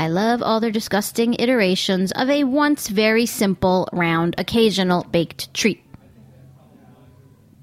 I 0.00 0.08
love 0.08 0.42
all 0.42 0.60
their 0.60 0.70
disgusting 0.70 1.36
iterations 1.38 2.10
of 2.12 2.30
a 2.30 2.44
once 2.44 2.88
very 2.88 3.26
simple, 3.26 3.86
round, 3.92 4.34
occasional 4.38 5.04
baked 5.04 5.52
treat. 5.52 5.84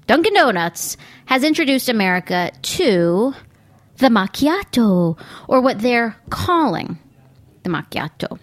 Dunkin' 0.06 0.34
Donuts 0.34 0.96
has 1.26 1.42
introduced 1.42 1.88
America 1.88 2.52
to 2.62 3.34
the 3.96 4.06
macchiato, 4.06 5.18
or 5.48 5.60
what 5.60 5.80
they're 5.80 6.16
calling 6.30 7.00
the 7.64 7.70
macchiato. 7.70 8.38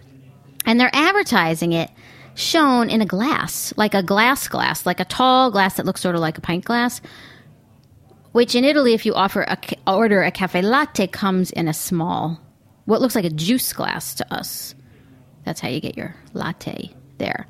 And 0.66 0.78
they're 0.78 0.90
advertising 0.92 1.72
it 1.72 1.90
shown 2.34 2.90
in 2.90 3.00
a 3.00 3.06
glass, 3.06 3.72
like 3.78 3.94
a 3.94 4.02
glass 4.02 4.46
glass, 4.46 4.84
like 4.84 5.00
a 5.00 5.06
tall 5.06 5.50
glass 5.50 5.78
that 5.78 5.86
looks 5.86 6.02
sort 6.02 6.16
of 6.16 6.20
like 6.20 6.36
a 6.36 6.42
pint 6.42 6.66
glass, 6.66 7.00
which 8.32 8.54
in 8.54 8.62
Italy, 8.62 8.92
if 8.92 9.06
you 9.06 9.14
offer 9.14 9.40
a, 9.40 9.56
order 9.90 10.22
a 10.22 10.30
cafe 10.30 10.60
latte, 10.60 11.06
comes 11.06 11.50
in 11.50 11.66
a 11.66 11.72
small 11.72 12.42
what 12.86 13.00
looks 13.00 13.14
like 13.14 13.24
a 13.24 13.30
juice 13.30 13.72
glass 13.72 14.14
to 14.14 14.34
us. 14.34 14.74
That's 15.44 15.60
how 15.60 15.68
you 15.68 15.80
get 15.80 15.96
your 15.96 16.16
latte 16.32 16.90
there. 17.18 17.46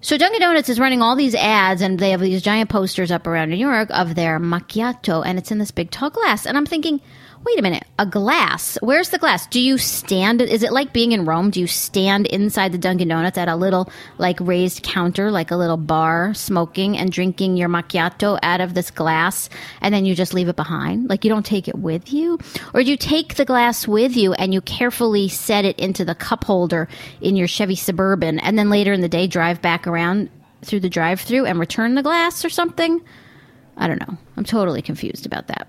So 0.00 0.18
Dunkin' 0.18 0.40
Donuts 0.40 0.68
is 0.68 0.78
running 0.78 1.02
all 1.02 1.16
these 1.16 1.34
ads, 1.34 1.80
and 1.80 1.98
they 1.98 2.10
have 2.10 2.20
these 2.20 2.42
giant 2.42 2.68
posters 2.70 3.10
up 3.10 3.26
around 3.26 3.48
New 3.48 3.56
York 3.56 3.88
of 3.90 4.14
their 4.14 4.38
macchiato, 4.38 5.24
and 5.24 5.38
it's 5.38 5.50
in 5.50 5.58
this 5.58 5.70
big 5.70 5.90
tall 5.90 6.10
glass. 6.10 6.46
And 6.46 6.56
I'm 6.58 6.66
thinking, 6.66 7.00
wait 7.44 7.58
a 7.58 7.62
minute, 7.62 7.84
a 7.98 8.06
glass? 8.06 8.78
Where's 8.80 9.10
the 9.10 9.18
glass? 9.18 9.46
Do 9.46 9.60
you 9.60 9.76
stand? 9.76 10.40
Is 10.40 10.62
it 10.62 10.72
like 10.72 10.92
being 10.92 11.12
in 11.12 11.24
Rome? 11.24 11.50
Do 11.50 11.60
you 11.60 11.66
stand 11.66 12.26
inside 12.26 12.72
the 12.72 12.78
Dunkin' 12.78 13.08
Donuts 13.08 13.36
at 13.36 13.48
a 13.48 13.56
little 13.56 13.90
like 14.18 14.38
raised 14.40 14.82
counter, 14.82 15.30
like 15.30 15.50
a 15.50 15.56
little 15.56 15.76
bar, 15.76 16.32
smoking 16.34 16.96
and 16.96 17.12
drinking 17.12 17.56
your 17.56 17.68
macchiato 17.68 18.38
out 18.42 18.60
of 18.60 18.74
this 18.74 18.90
glass, 18.90 19.50
and 19.80 19.94
then 19.94 20.06
you 20.06 20.14
just 20.14 20.32
leave 20.32 20.48
it 20.48 20.56
behind? 20.56 21.08
Like 21.10 21.24
you 21.24 21.30
don't 21.30 21.44
take 21.44 21.68
it 21.68 21.78
with 21.78 22.12
you, 22.12 22.38
or 22.72 22.82
do 22.82 22.90
you 22.90 22.96
take 22.96 23.34
the 23.34 23.44
glass 23.44 23.86
with 23.86 24.16
you 24.16 24.32
and 24.34 24.54
you 24.54 24.60
carefully 24.60 25.28
set 25.28 25.64
it 25.64 25.78
into 25.78 26.04
the 26.04 26.14
cup 26.14 26.44
holder 26.44 26.88
in 27.20 27.36
your 27.36 27.48
Chevy 27.48 27.76
Suburban, 27.76 28.38
and 28.38 28.58
then 28.58 28.70
later 28.70 28.92
in 28.92 29.02
the 29.02 29.08
day 29.08 29.26
drive 29.26 29.60
back 29.60 29.86
around 29.86 30.30
through 30.62 30.80
the 30.80 30.88
drive-through 30.88 31.44
and 31.44 31.60
return 31.60 31.94
the 31.94 32.02
glass 32.02 32.42
or 32.42 32.48
something? 32.48 33.02
I 33.76 33.86
don't 33.86 34.00
know. 34.00 34.16
I'm 34.36 34.44
totally 34.44 34.80
confused 34.80 35.26
about 35.26 35.48
that. 35.48 35.68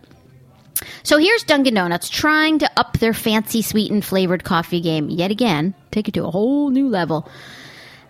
So 1.04 1.18
here's 1.18 1.44
Dunkin' 1.44 1.74
Donuts 1.74 2.10
trying 2.10 2.60
to 2.60 2.72
up 2.78 2.98
their 2.98 3.14
fancy 3.14 3.62
sweetened 3.62 4.06
flavored 4.06 4.44
coffee 4.44 4.82
game 4.82 5.10
yet 5.10 5.32
again, 5.32 5.74
take 5.92 6.08
it 6.08 6.14
to 6.16 6.26
a 6.26 6.32
whole 6.32 6.70
new 6.70 6.90
level. 6.90 7.30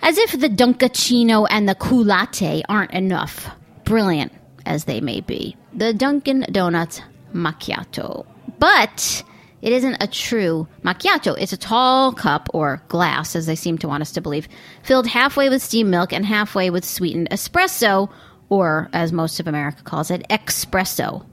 As 0.01 0.17
if 0.17 0.31
the 0.39 0.49
Dunkaccino 0.49 1.47
and 1.49 1.67
the 1.67 1.75
Coolatte 1.75 2.63
aren't 2.69 2.91
enough, 2.91 3.49
brilliant 3.83 4.31
as 4.65 4.85
they 4.85 5.01
may 5.01 5.21
be. 5.21 5.55
The 5.73 5.93
Dunkin' 5.93 6.45
Donuts 6.51 7.01
macchiato. 7.33 8.25
But 8.59 9.23
it 9.61 9.73
isn't 9.73 9.97
a 9.99 10.07
true 10.07 10.67
macchiato. 10.83 11.35
It's 11.39 11.53
a 11.53 11.57
tall 11.57 12.13
cup 12.13 12.49
or 12.53 12.81
glass, 12.87 13.35
as 13.35 13.45
they 13.45 13.55
seem 13.55 13.77
to 13.79 13.87
want 13.87 14.01
us 14.01 14.11
to 14.13 14.21
believe, 14.21 14.47
filled 14.83 15.07
halfway 15.07 15.49
with 15.49 15.61
steamed 15.61 15.89
milk 15.89 16.13
and 16.13 16.25
halfway 16.25 16.69
with 16.69 16.85
sweetened 16.85 17.29
espresso, 17.31 18.11
or 18.49 18.89
as 18.93 19.11
most 19.11 19.39
of 19.39 19.47
America 19.47 19.81
calls 19.83 20.11
it, 20.11 20.25
espresso. 20.29 21.25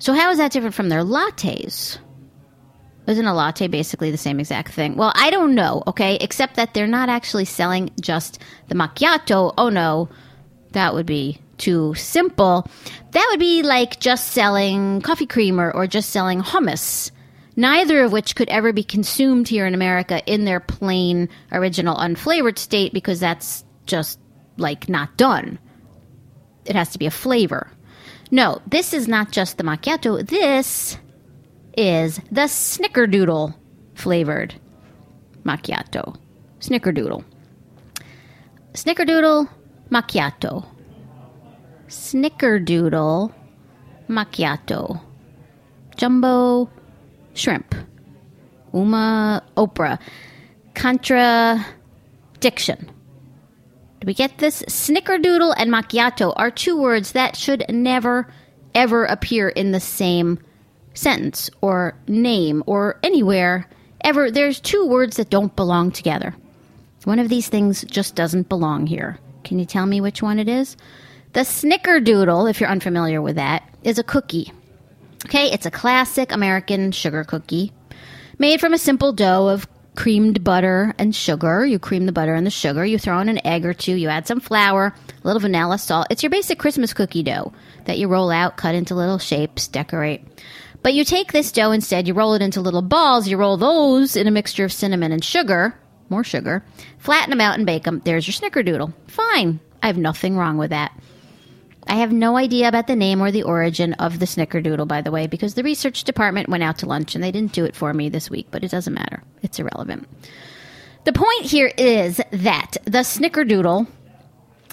So 0.00 0.14
how 0.14 0.30
is 0.30 0.38
that 0.38 0.50
different 0.50 0.74
from 0.74 0.88
their 0.88 1.04
lattes? 1.04 1.98
Isn't 3.06 3.26
a 3.26 3.34
latte 3.34 3.68
basically 3.68 4.10
the 4.10 4.16
same 4.16 4.40
exact 4.40 4.72
thing? 4.72 4.96
Well, 4.96 5.12
I 5.14 5.30
don't 5.30 5.54
know, 5.54 5.82
okay? 5.86 6.16
Except 6.20 6.56
that 6.56 6.72
they're 6.72 6.86
not 6.86 7.08
actually 7.08 7.44
selling 7.44 7.90
just 8.00 8.40
the 8.68 8.74
macchiato. 8.74 9.52
Oh 9.58 9.68
no, 9.68 10.08
that 10.72 10.94
would 10.94 11.06
be 11.06 11.38
too 11.58 11.94
simple. 11.94 12.66
That 13.10 13.26
would 13.30 13.40
be 13.40 13.62
like 13.62 14.00
just 14.00 14.28
selling 14.28 15.02
coffee 15.02 15.26
creamer 15.26 15.70
or 15.70 15.86
just 15.86 16.10
selling 16.10 16.40
hummus. 16.40 17.10
Neither 17.56 18.02
of 18.02 18.12
which 18.12 18.36
could 18.36 18.48
ever 18.48 18.72
be 18.72 18.84
consumed 18.84 19.48
here 19.48 19.66
in 19.66 19.74
America 19.74 20.22
in 20.24 20.46
their 20.46 20.60
plain, 20.60 21.28
original, 21.52 21.96
unflavored 21.96 22.56
state 22.56 22.94
because 22.94 23.20
that's 23.20 23.64
just 23.84 24.18
like 24.56 24.88
not 24.88 25.18
done. 25.18 25.58
It 26.64 26.74
has 26.74 26.90
to 26.92 26.98
be 26.98 27.06
a 27.06 27.10
flavor. 27.10 27.70
No, 28.32 28.60
this 28.66 28.94
is 28.94 29.08
not 29.08 29.32
just 29.32 29.58
the 29.58 29.64
macchiato. 29.64 30.24
This 30.24 30.96
is 31.76 32.20
the 32.30 32.42
snickerdoodle 32.42 33.54
flavored 33.94 34.54
macchiato. 35.44 36.14
Snickerdoodle. 36.60 37.24
Snickerdoodle 38.74 39.48
macchiato. 39.90 40.64
Snickerdoodle 41.88 43.32
macchiato. 44.08 45.00
Jumbo 45.96 46.70
shrimp. 47.34 47.74
Uma 48.72 49.42
Oprah. 49.56 49.98
Contradiction. 50.74 52.90
Do 54.00 54.06
we 54.06 54.14
get 54.14 54.38
this? 54.38 54.62
Snickerdoodle 54.62 55.54
and 55.58 55.70
macchiato 55.70 56.32
are 56.36 56.50
two 56.50 56.80
words 56.80 57.12
that 57.12 57.36
should 57.36 57.64
never, 57.68 58.32
ever 58.74 59.04
appear 59.04 59.50
in 59.50 59.72
the 59.72 59.80
same 59.80 60.38
sentence 60.94 61.50
or 61.60 61.94
name 62.08 62.62
or 62.66 62.98
anywhere 63.02 63.68
ever. 64.00 64.30
There's 64.30 64.58
two 64.58 64.86
words 64.86 65.16
that 65.16 65.28
don't 65.28 65.54
belong 65.54 65.92
together. 65.92 66.34
One 67.04 67.18
of 67.18 67.28
these 67.28 67.48
things 67.48 67.84
just 67.84 68.14
doesn't 68.14 68.48
belong 68.48 68.86
here. 68.86 69.18
Can 69.44 69.58
you 69.58 69.66
tell 69.66 69.86
me 69.86 70.00
which 70.00 70.22
one 70.22 70.38
it 70.38 70.48
is? 70.48 70.76
The 71.32 71.40
snickerdoodle, 71.40 72.50
if 72.50 72.60
you're 72.60 72.70
unfamiliar 72.70 73.20
with 73.20 73.36
that, 73.36 73.68
is 73.82 73.98
a 73.98 74.04
cookie. 74.04 74.52
Okay, 75.26 75.50
it's 75.50 75.66
a 75.66 75.70
classic 75.70 76.32
American 76.32 76.92
sugar 76.92 77.24
cookie 77.24 77.72
made 78.38 78.60
from 78.60 78.72
a 78.72 78.78
simple 78.78 79.12
dough 79.12 79.48
of 79.48 79.68
creamed 79.96 80.44
butter 80.44 80.94
and 80.98 81.14
sugar. 81.14 81.64
You 81.66 81.78
cream 81.78 82.06
the 82.06 82.12
butter 82.12 82.34
and 82.34 82.46
the 82.46 82.50
sugar. 82.50 82.84
You 82.84 82.98
throw 82.98 83.20
in 83.20 83.28
an 83.28 83.44
egg 83.46 83.66
or 83.66 83.74
two. 83.74 83.94
You 83.94 84.08
add 84.08 84.26
some 84.26 84.40
flour, 84.40 84.94
a 85.08 85.26
little 85.26 85.40
vanilla, 85.40 85.78
salt. 85.78 86.06
It's 86.10 86.22
your 86.22 86.30
basic 86.30 86.58
Christmas 86.58 86.92
cookie 86.92 87.22
dough 87.22 87.52
that 87.84 87.98
you 87.98 88.08
roll 88.08 88.30
out, 88.30 88.56
cut 88.56 88.74
into 88.74 88.94
little 88.94 89.18
shapes, 89.18 89.68
decorate. 89.68 90.24
But 90.82 90.94
you 90.94 91.04
take 91.04 91.32
this 91.32 91.52
dough 91.52 91.72
instead, 91.72 92.08
you 92.08 92.14
roll 92.14 92.34
it 92.34 92.42
into 92.42 92.60
little 92.60 92.82
balls. 92.82 93.28
You 93.28 93.36
roll 93.36 93.56
those 93.56 94.16
in 94.16 94.26
a 94.26 94.30
mixture 94.30 94.64
of 94.64 94.72
cinnamon 94.72 95.12
and 95.12 95.22
sugar, 95.22 95.78
more 96.08 96.24
sugar, 96.24 96.64
flatten 96.98 97.30
them 97.30 97.40
out 97.40 97.56
and 97.56 97.66
bake 97.66 97.84
them. 97.84 98.00
There's 98.04 98.26
your 98.26 98.50
snickerdoodle. 98.50 98.92
Fine. 99.08 99.60
I 99.82 99.86
have 99.86 99.98
nothing 99.98 100.36
wrong 100.36 100.56
with 100.56 100.70
that. 100.70 100.92
I 101.90 101.94
have 101.96 102.12
no 102.12 102.36
idea 102.36 102.68
about 102.68 102.86
the 102.86 102.94
name 102.94 103.20
or 103.20 103.32
the 103.32 103.42
origin 103.42 103.94
of 103.94 104.20
the 104.20 104.24
snickerdoodle, 104.24 104.86
by 104.86 105.00
the 105.00 105.10
way, 105.10 105.26
because 105.26 105.54
the 105.54 105.64
research 105.64 106.04
department 106.04 106.48
went 106.48 106.62
out 106.62 106.78
to 106.78 106.86
lunch 106.86 107.16
and 107.16 107.24
they 107.24 107.32
didn't 107.32 107.52
do 107.52 107.64
it 107.64 107.74
for 107.74 107.92
me 107.92 108.08
this 108.08 108.30
week, 108.30 108.46
but 108.52 108.62
it 108.62 108.70
doesn't 108.70 108.94
matter. 108.94 109.24
It's 109.42 109.58
irrelevant. 109.58 110.06
The 111.02 111.12
point 111.12 111.46
here 111.46 111.72
is 111.76 112.20
that 112.30 112.76
the 112.84 113.00
snickerdoodle, 113.00 113.88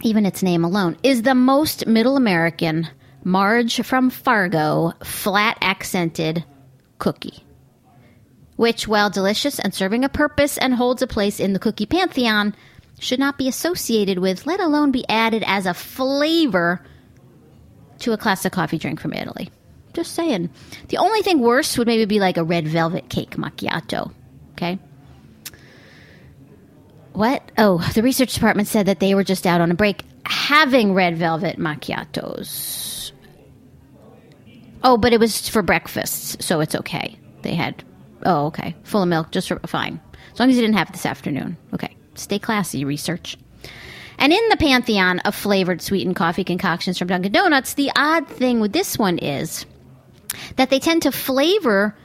even 0.03 0.27
its 0.27 0.43
name 0.43 0.63
alone, 0.63 0.95
is 1.01 1.23
the 1.23 1.34
most 1.34 1.88
middle 1.88 2.17
American 2.17 2.88
Marge 3.23 3.84
from 3.84 4.12
Fargo 4.12 4.93
flat 5.03 5.58
accented 5.60 6.45
cookie. 6.99 7.43
Which, 8.58 8.88
while 8.88 9.10
delicious 9.10 9.58
and 9.58 9.73
serving 9.73 10.03
a 10.03 10.10
purpose 10.10 10.60
and 10.60 10.75
holds 10.75 11.01
a 11.01 11.08
place 11.08 11.39
in 11.39 11.53
the 11.53 11.60
cookie 11.60 11.88
pantheon, 11.88 12.53
should 12.99 13.19
not 13.19 13.39
be 13.39 13.47
associated 13.47 14.19
with, 14.19 14.45
let 14.45 14.60
alone 14.60 14.91
be 14.91 15.08
added 15.10 15.43
as 15.47 15.65
a 15.65 15.73
flavor 15.73 16.86
to 17.99 18.13
a 18.13 18.17
classic 18.17 18.53
coffee 18.53 18.77
drink 18.77 18.99
from 18.99 19.13
Italy. 19.13 19.49
Just 19.93 20.13
saying. 20.13 20.49
The 20.89 20.97
only 20.97 21.21
thing 21.21 21.39
worse 21.39 21.77
would 21.77 21.88
maybe 21.88 22.05
be 22.05 22.19
like 22.19 22.38
a 22.38 22.43
red 22.43 22.67
velvet 22.67 23.10
cake 23.10 23.31
macchiato. 23.31 24.13
Okay? 24.53 24.79
What? 27.13 27.51
Oh, 27.57 27.79
the 27.95 28.03
research 28.03 28.33
department 28.33 28.67
said 28.67 28.86
that 28.86 28.99
they 28.99 29.15
were 29.15 29.23
just 29.23 29.47
out 29.47 29.62
on 29.62 29.71
a 29.71 29.75
break 29.75 30.03
having 30.25 30.93
red 30.93 31.17
velvet 31.17 31.57
macchiatos. 31.57 33.12
Oh, 34.83 34.97
but 34.97 35.13
it 35.13 35.19
was 35.19 35.49
for 35.49 35.63
breakfast, 35.63 36.43
so 36.43 36.60
it's 36.60 36.75
okay. 36.75 37.17
They 37.41 37.55
had, 37.55 37.83
oh, 38.23 38.45
okay, 38.47 38.75
full 38.83 39.01
of 39.01 39.10
milk, 39.10 39.31
just 39.31 39.47
for, 39.47 39.60
fine. 39.65 39.99
As 40.31 40.39
long 40.39 40.49
as 40.49 40.55
you 40.55 40.62
didn't 40.62 40.77
have 40.77 40.89
it 40.89 40.93
this 40.93 41.05
afternoon. 41.05 41.57
Okay, 41.73 41.95
stay 42.13 42.38
classy, 42.38 42.86
research. 42.86 43.38
And 44.17 44.34
in 44.34 44.49
the 44.49 44.58
pantheon 44.58 45.19
of 45.19 45.36
flavored 45.36 45.82
sweetened 45.82 46.15
coffee 46.15 46.43
concoctions 46.43 46.97
from 46.97 47.08
Dunkin' 47.08 47.32
Donuts, 47.32 47.75
the 47.75 47.91
odd 47.95 48.27
thing 48.27 48.60
with 48.60 48.73
this 48.73 48.97
one 48.97 49.17
is 49.19 49.65
that 50.56 50.69
they 50.69 50.80
tend 50.80 51.03
to 51.03 51.12
flavor 51.12 51.95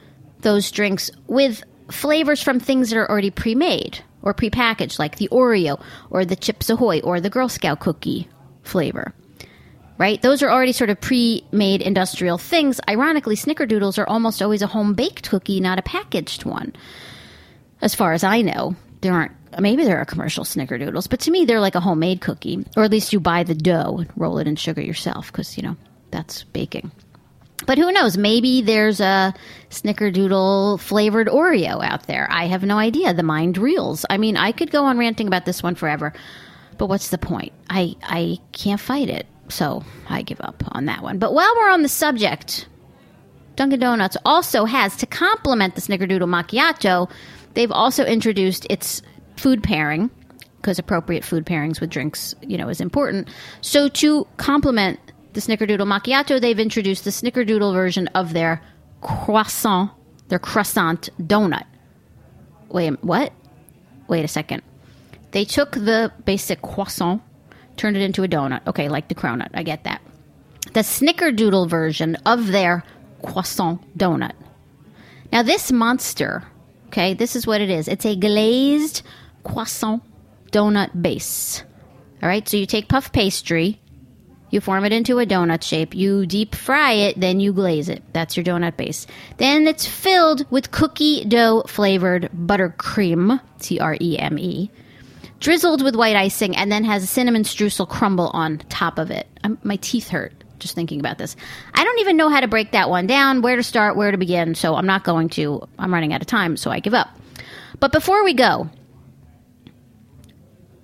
those 0.41 0.69
drinks 0.71 1.09
with 1.27 1.63
flavors 1.89 2.41
from 2.41 2.59
things 2.59 2.89
that 2.89 2.97
are 2.97 3.09
already 3.09 3.31
pre 3.31 3.55
made 3.55 3.99
or 4.21 4.33
prepackaged, 4.33 4.99
like 4.99 5.17
the 5.17 5.27
Oreo 5.29 5.81
or 6.09 6.23
the 6.23 6.35
Chips 6.35 6.69
Ahoy 6.69 7.01
or 7.01 7.19
the 7.19 7.29
Girl 7.29 7.49
Scout 7.49 7.79
cookie 7.79 8.27
flavor. 8.63 9.13
Right? 9.97 10.21
Those 10.21 10.41
are 10.41 10.49
already 10.49 10.71
sort 10.71 10.89
of 10.89 11.01
pre 11.01 11.43
made 11.51 11.81
industrial 11.81 12.37
things. 12.37 12.79
Ironically, 12.87 13.35
snickerdoodles 13.35 13.97
are 13.97 14.07
almost 14.07 14.41
always 14.41 14.61
a 14.61 14.67
home 14.67 14.93
baked 14.93 15.29
cookie, 15.29 15.59
not 15.59 15.79
a 15.79 15.83
packaged 15.83 16.45
one. 16.45 16.73
As 17.81 17.95
far 17.95 18.13
as 18.13 18.23
I 18.23 18.41
know, 18.41 18.75
there 19.01 19.13
aren't 19.13 19.33
maybe 19.59 19.83
there 19.83 19.99
are 19.99 20.05
commercial 20.05 20.43
snickerdoodles, 20.43 21.09
but 21.09 21.19
to 21.21 21.31
me 21.31 21.45
they're 21.45 21.59
like 21.59 21.75
a 21.75 21.79
homemade 21.79 22.21
cookie, 22.21 22.65
or 22.75 22.83
at 22.83 22.91
least 22.91 23.13
you 23.13 23.19
buy 23.19 23.43
the 23.43 23.55
dough 23.55 23.97
and 23.99 24.11
roll 24.15 24.37
it 24.37 24.47
in 24.47 24.55
sugar 24.55 24.81
yourself 24.81 25.31
because 25.31 25.57
you 25.57 25.63
know 25.63 25.75
that's 26.11 26.43
baking. 26.43 26.91
But 27.65 27.77
who 27.77 27.91
knows? 27.91 28.17
Maybe 28.17 28.61
there's 28.61 28.99
a 28.99 29.33
snickerdoodle 29.69 30.79
flavored 30.79 31.27
Oreo 31.27 31.83
out 31.83 32.07
there. 32.07 32.27
I 32.29 32.45
have 32.45 32.63
no 32.63 32.77
idea. 32.77 33.13
The 33.13 33.23
mind 33.23 33.57
reels. 33.57 34.05
I 34.09 34.17
mean, 34.17 34.35
I 34.35 34.51
could 34.51 34.71
go 34.71 34.85
on 34.85 34.97
ranting 34.97 35.27
about 35.27 35.45
this 35.45 35.63
one 35.63 35.75
forever, 35.75 36.13
but 36.77 36.87
what's 36.87 37.09
the 37.09 37.17
point? 37.17 37.53
I 37.69 37.95
I 38.03 38.39
can't 38.51 38.81
fight 38.81 39.09
it, 39.09 39.27
so 39.49 39.83
I 40.09 40.21
give 40.23 40.41
up 40.41 40.63
on 40.71 40.85
that 40.85 41.03
one. 41.03 41.19
But 41.19 41.33
while 41.33 41.53
we're 41.55 41.69
on 41.69 41.83
the 41.83 41.89
subject, 41.89 42.67
Dunkin' 43.55 43.79
Donuts 43.79 44.17
also 44.25 44.65
has 44.65 44.95
to 44.97 45.05
complement 45.05 45.75
the 45.75 45.81
snickerdoodle 45.81 46.27
macchiato. 46.27 47.09
They've 47.53 47.71
also 47.71 48.03
introduced 48.03 48.65
its 48.69 49.01
food 49.37 49.63
pairing 49.63 50.09
because 50.57 50.79
appropriate 50.79 51.25
food 51.25 51.45
pairings 51.45 51.81
with 51.81 51.89
drinks, 51.89 52.33
you 52.41 52.57
know, 52.57 52.69
is 52.69 52.79
important. 52.79 53.27
So 53.61 53.89
to 53.89 54.25
complement 54.37 54.97
the 55.33 55.41
Snickerdoodle 55.41 55.85
macchiato, 55.85 56.39
they've 56.39 56.59
introduced 56.59 57.03
the 57.03 57.09
Snickerdoodle 57.09 57.73
version 57.73 58.07
of 58.09 58.31
their 58.31 58.61
croissant, 59.01 59.91
their 60.29 60.39
croissant 60.39 61.09
donut. 61.19 61.65
wait, 62.69 63.03
what? 63.03 63.33
Wait 64.07 64.23
a 64.23 64.27
second. 64.27 64.61
They 65.31 65.43
took 65.43 65.71
the 65.71 66.13
basic 66.23 66.61
croissant, 66.61 67.21
turned 67.75 67.97
it 67.97 68.01
into 68.01 68.23
a 68.23 68.27
donut. 68.27 68.65
Okay, 68.67 68.87
like 68.87 69.09
the 69.09 69.15
cronut. 69.15 69.49
I 69.53 69.63
get 69.63 69.83
that. 69.83 70.01
The 70.73 70.81
snickerdoodle 70.81 71.69
version 71.69 72.15
of 72.25 72.47
their 72.47 72.83
croissant 73.21 73.97
donut. 73.97 74.33
Now, 75.31 75.43
this 75.43 75.71
monster, 75.71 76.43
okay, 76.87 77.15
this 77.15 77.35
is 77.35 77.47
what 77.47 77.59
it 77.59 77.69
is. 77.69 77.87
It's 77.87 78.05
a 78.05 78.15
glazed 78.15 79.01
croissant 79.43 80.01
donut 80.51 81.01
base. 81.01 81.63
All 82.21 82.29
right, 82.29 82.47
so 82.47 82.57
you 82.57 82.65
take 82.65 82.87
puff 82.87 83.11
pastry, 83.11 83.79
you 84.49 84.61
form 84.61 84.85
it 84.85 84.93
into 84.93 85.19
a 85.19 85.25
donut 85.25 85.63
shape, 85.63 85.95
you 85.95 86.25
deep 86.25 86.55
fry 86.55 86.91
it, 86.91 87.19
then 87.19 87.39
you 87.39 87.51
glaze 87.53 87.89
it. 87.89 88.03
That's 88.13 88.37
your 88.37 88.43
donut 88.43 88.77
base. 88.77 89.07
Then 89.37 89.67
it's 89.67 89.87
filled 89.87 90.49
with 90.51 90.71
cookie 90.71 91.25
dough 91.25 91.63
flavored 91.67 92.29
buttercream, 92.35 93.41
C 93.57 93.79
R 93.79 93.97
E 93.99 94.17
M 94.19 94.37
E, 94.37 94.69
drizzled 95.39 95.83
with 95.83 95.95
white 95.95 96.15
icing, 96.15 96.55
and 96.55 96.71
then 96.71 96.83
has 96.83 97.03
a 97.03 97.07
cinnamon 97.07 97.43
streusel 97.43 97.89
crumble 97.89 98.29
on 98.33 98.59
top 98.69 98.99
of 98.99 99.11
it. 99.11 99.27
Um 99.43 99.57
my 99.63 99.77
teeth 99.77 100.09
hurt 100.09 100.33
just 100.63 100.75
thinking 100.75 100.99
about 100.99 101.17
this. 101.17 101.35
I 101.73 101.83
don't 101.83 101.99
even 101.99 102.17
know 102.17 102.29
how 102.29 102.39
to 102.39 102.47
break 102.47 102.71
that 102.71 102.89
one 102.89 103.05
down, 103.05 103.41
where 103.41 103.55
to 103.55 103.63
start, 103.63 103.95
where 103.95 104.11
to 104.11 104.17
begin, 104.17 104.55
so 104.55 104.75
I'm 104.75 104.87
not 104.87 105.03
going 105.03 105.29
to. 105.29 105.67
I'm 105.77 105.93
running 105.93 106.13
out 106.13 106.21
of 106.21 106.27
time, 106.27 106.57
so 106.57 106.71
I 106.71 106.79
give 106.79 106.93
up. 106.93 107.09
But 107.79 107.91
before 107.91 108.23
we 108.23 108.33
go, 108.33 108.69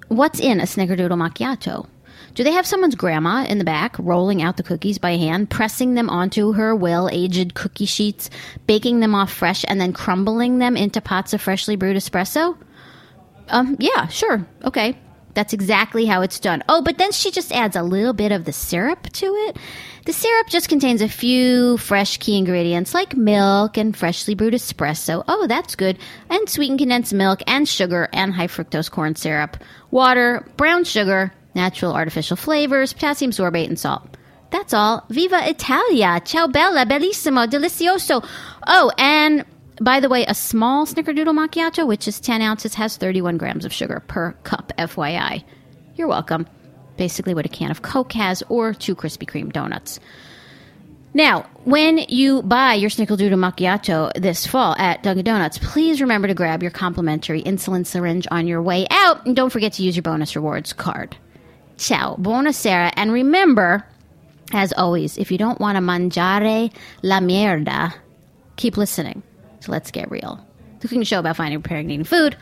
what's 0.09 0.39
in 0.39 0.59
a 0.59 0.63
snickerdoodle 0.63 1.09
macchiato? 1.11 1.87
Do 2.35 2.43
they 2.43 2.51
have 2.51 2.67
someone's 2.67 2.95
grandma 2.95 3.45
in 3.45 3.57
the 3.57 3.63
back 3.63 3.95
rolling 3.97 4.41
out 4.41 4.57
the 4.57 4.63
cookies 4.63 4.97
by 4.97 5.17
hand, 5.17 5.49
pressing 5.49 5.93
them 5.93 6.09
onto 6.09 6.53
her 6.53 6.75
well 6.75 7.09
aged 7.11 7.53
cookie 7.53 7.85
sheets, 7.85 8.29
baking 8.67 8.99
them 8.99 9.15
off 9.15 9.31
fresh, 9.31 9.65
and 9.67 9.81
then 9.81 9.93
crumbling 9.93 10.59
them 10.59 10.77
into 10.77 11.01
pots 11.01 11.33
of 11.33 11.41
freshly 11.41 11.75
brewed 11.75 11.97
espresso? 11.97 12.57
Um, 13.47 13.77
yeah, 13.79 14.07
sure. 14.07 14.45
Okay. 14.63 14.97
That's 15.33 15.53
exactly 15.53 16.05
how 16.05 16.21
it's 16.21 16.39
done. 16.39 16.63
Oh, 16.67 16.81
but 16.81 16.97
then 16.97 17.11
she 17.11 17.31
just 17.31 17.51
adds 17.51 17.75
a 17.75 17.83
little 17.83 18.13
bit 18.13 18.31
of 18.31 18.45
the 18.45 18.53
syrup 18.53 19.03
to 19.13 19.25
it. 19.25 19.57
The 20.05 20.13
syrup 20.13 20.47
just 20.47 20.69
contains 20.69 21.01
a 21.01 21.09
few 21.09 21.77
fresh 21.77 22.17
key 22.17 22.37
ingredients 22.37 22.93
like 22.93 23.15
milk 23.15 23.77
and 23.77 23.95
freshly 23.95 24.33
brewed 24.33 24.53
espresso. 24.53 25.23
Oh, 25.27 25.45
that's 25.47 25.75
good. 25.75 25.99
And 26.29 26.49
sweetened 26.49 26.79
condensed 26.79 27.13
milk 27.13 27.41
and 27.45 27.67
sugar 27.67 28.09
and 28.11 28.33
high 28.33 28.47
fructose 28.47 28.89
corn 28.89 29.15
syrup, 29.15 29.57
water, 29.91 30.47
brown 30.57 30.83
sugar, 30.83 31.31
natural 31.53 31.93
artificial 31.93 32.37
flavors, 32.37 32.93
potassium 32.93 33.31
sorbate, 33.31 33.67
and 33.67 33.79
salt. 33.79 34.17
That's 34.51 34.73
all. 34.73 35.05
Viva 35.09 35.47
Italia! 35.47 36.21
Ciao 36.25 36.47
bella, 36.47 36.85
bellissimo, 36.85 37.45
delicioso. 37.47 38.25
Oh, 38.65 38.91
and 38.97 39.45
by 39.81 39.99
the 39.99 40.09
way, 40.09 40.25
a 40.25 40.35
small 40.35 40.85
snickerdoodle 40.85 41.33
macchiato, 41.33 41.87
which 41.87 42.07
is 42.07 42.19
10 42.19 42.41
ounces, 42.41 42.75
has 42.75 42.97
31 42.97 43.37
grams 43.37 43.65
of 43.65 43.73
sugar 43.73 44.01
per 44.07 44.33
cup, 44.43 44.71
FYI. 44.77 45.43
You're 45.95 46.07
welcome. 46.07 46.47
Basically, 46.97 47.33
what 47.33 47.45
a 47.45 47.49
can 47.49 47.71
of 47.71 47.81
Coke 47.81 48.13
has, 48.13 48.43
or 48.49 48.73
two 48.73 48.95
Krispy 48.95 49.27
Kreme 49.29 49.53
donuts. 49.53 49.99
Now, 51.13 51.49
when 51.63 51.97
you 51.97 52.43
buy 52.43 52.75
your 52.75 52.89
Snickerdoodle 52.89 53.33
Macchiato 53.33 54.11
this 54.13 54.45
fall 54.45 54.75
at 54.77 55.01
Dunkin' 55.01 55.25
Donuts, 55.25 55.57
please 55.57 56.01
remember 56.01 56.27
to 56.27 56.35
grab 56.35 56.61
your 56.61 56.71
complimentary 56.71 57.41
insulin 57.41 57.85
syringe 57.85 58.27
on 58.29 58.45
your 58.45 58.61
way 58.61 58.85
out, 58.91 59.25
and 59.25 59.35
don't 59.35 59.49
forget 59.49 59.73
to 59.73 59.83
use 59.83 59.95
your 59.95 60.03
bonus 60.03 60.35
rewards 60.35 60.71
card. 60.71 61.17
Ciao, 61.77 62.15
buonasera, 62.17 62.93
and 62.95 63.11
remember, 63.11 63.83
as 64.53 64.71
always, 64.73 65.17
if 65.17 65.31
you 65.31 65.37
don't 65.37 65.59
want 65.59 65.77
to 65.77 65.81
mangiare 65.81 66.71
la 67.01 67.19
mierda, 67.19 67.93
keep 68.57 68.77
listening. 68.77 69.23
So 69.59 69.71
let's 69.71 69.91
get 69.91 70.09
real. 70.09 70.45
The 70.79 70.87
cooking 70.87 71.03
show 71.03 71.19
about 71.19 71.35
finding, 71.35 71.61
preparing, 71.61 71.85
and 71.85 71.91
eating 71.91 72.03
food. 72.05 72.37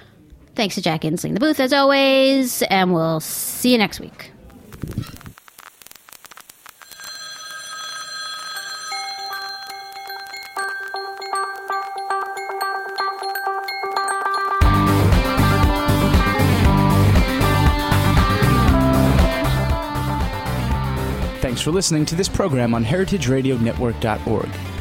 Thanks 0.55 0.75
to 0.75 0.81
Jack 0.81 1.01
Inslee 1.01 1.25
in 1.25 1.33
the 1.33 1.39
booth 1.39 1.59
as 1.59 1.73
always, 1.73 2.63
and 2.63 2.93
we'll 2.93 3.19
see 3.19 3.71
you 3.71 3.77
next 3.77 3.99
week. 3.99 4.31
Thanks 21.39 21.61
for 21.61 21.71
listening 21.71 22.05
to 22.05 22.15
this 22.15 22.29
program 22.29 22.75
on 22.75 22.85
heritageradionetwork.org. 22.85 24.76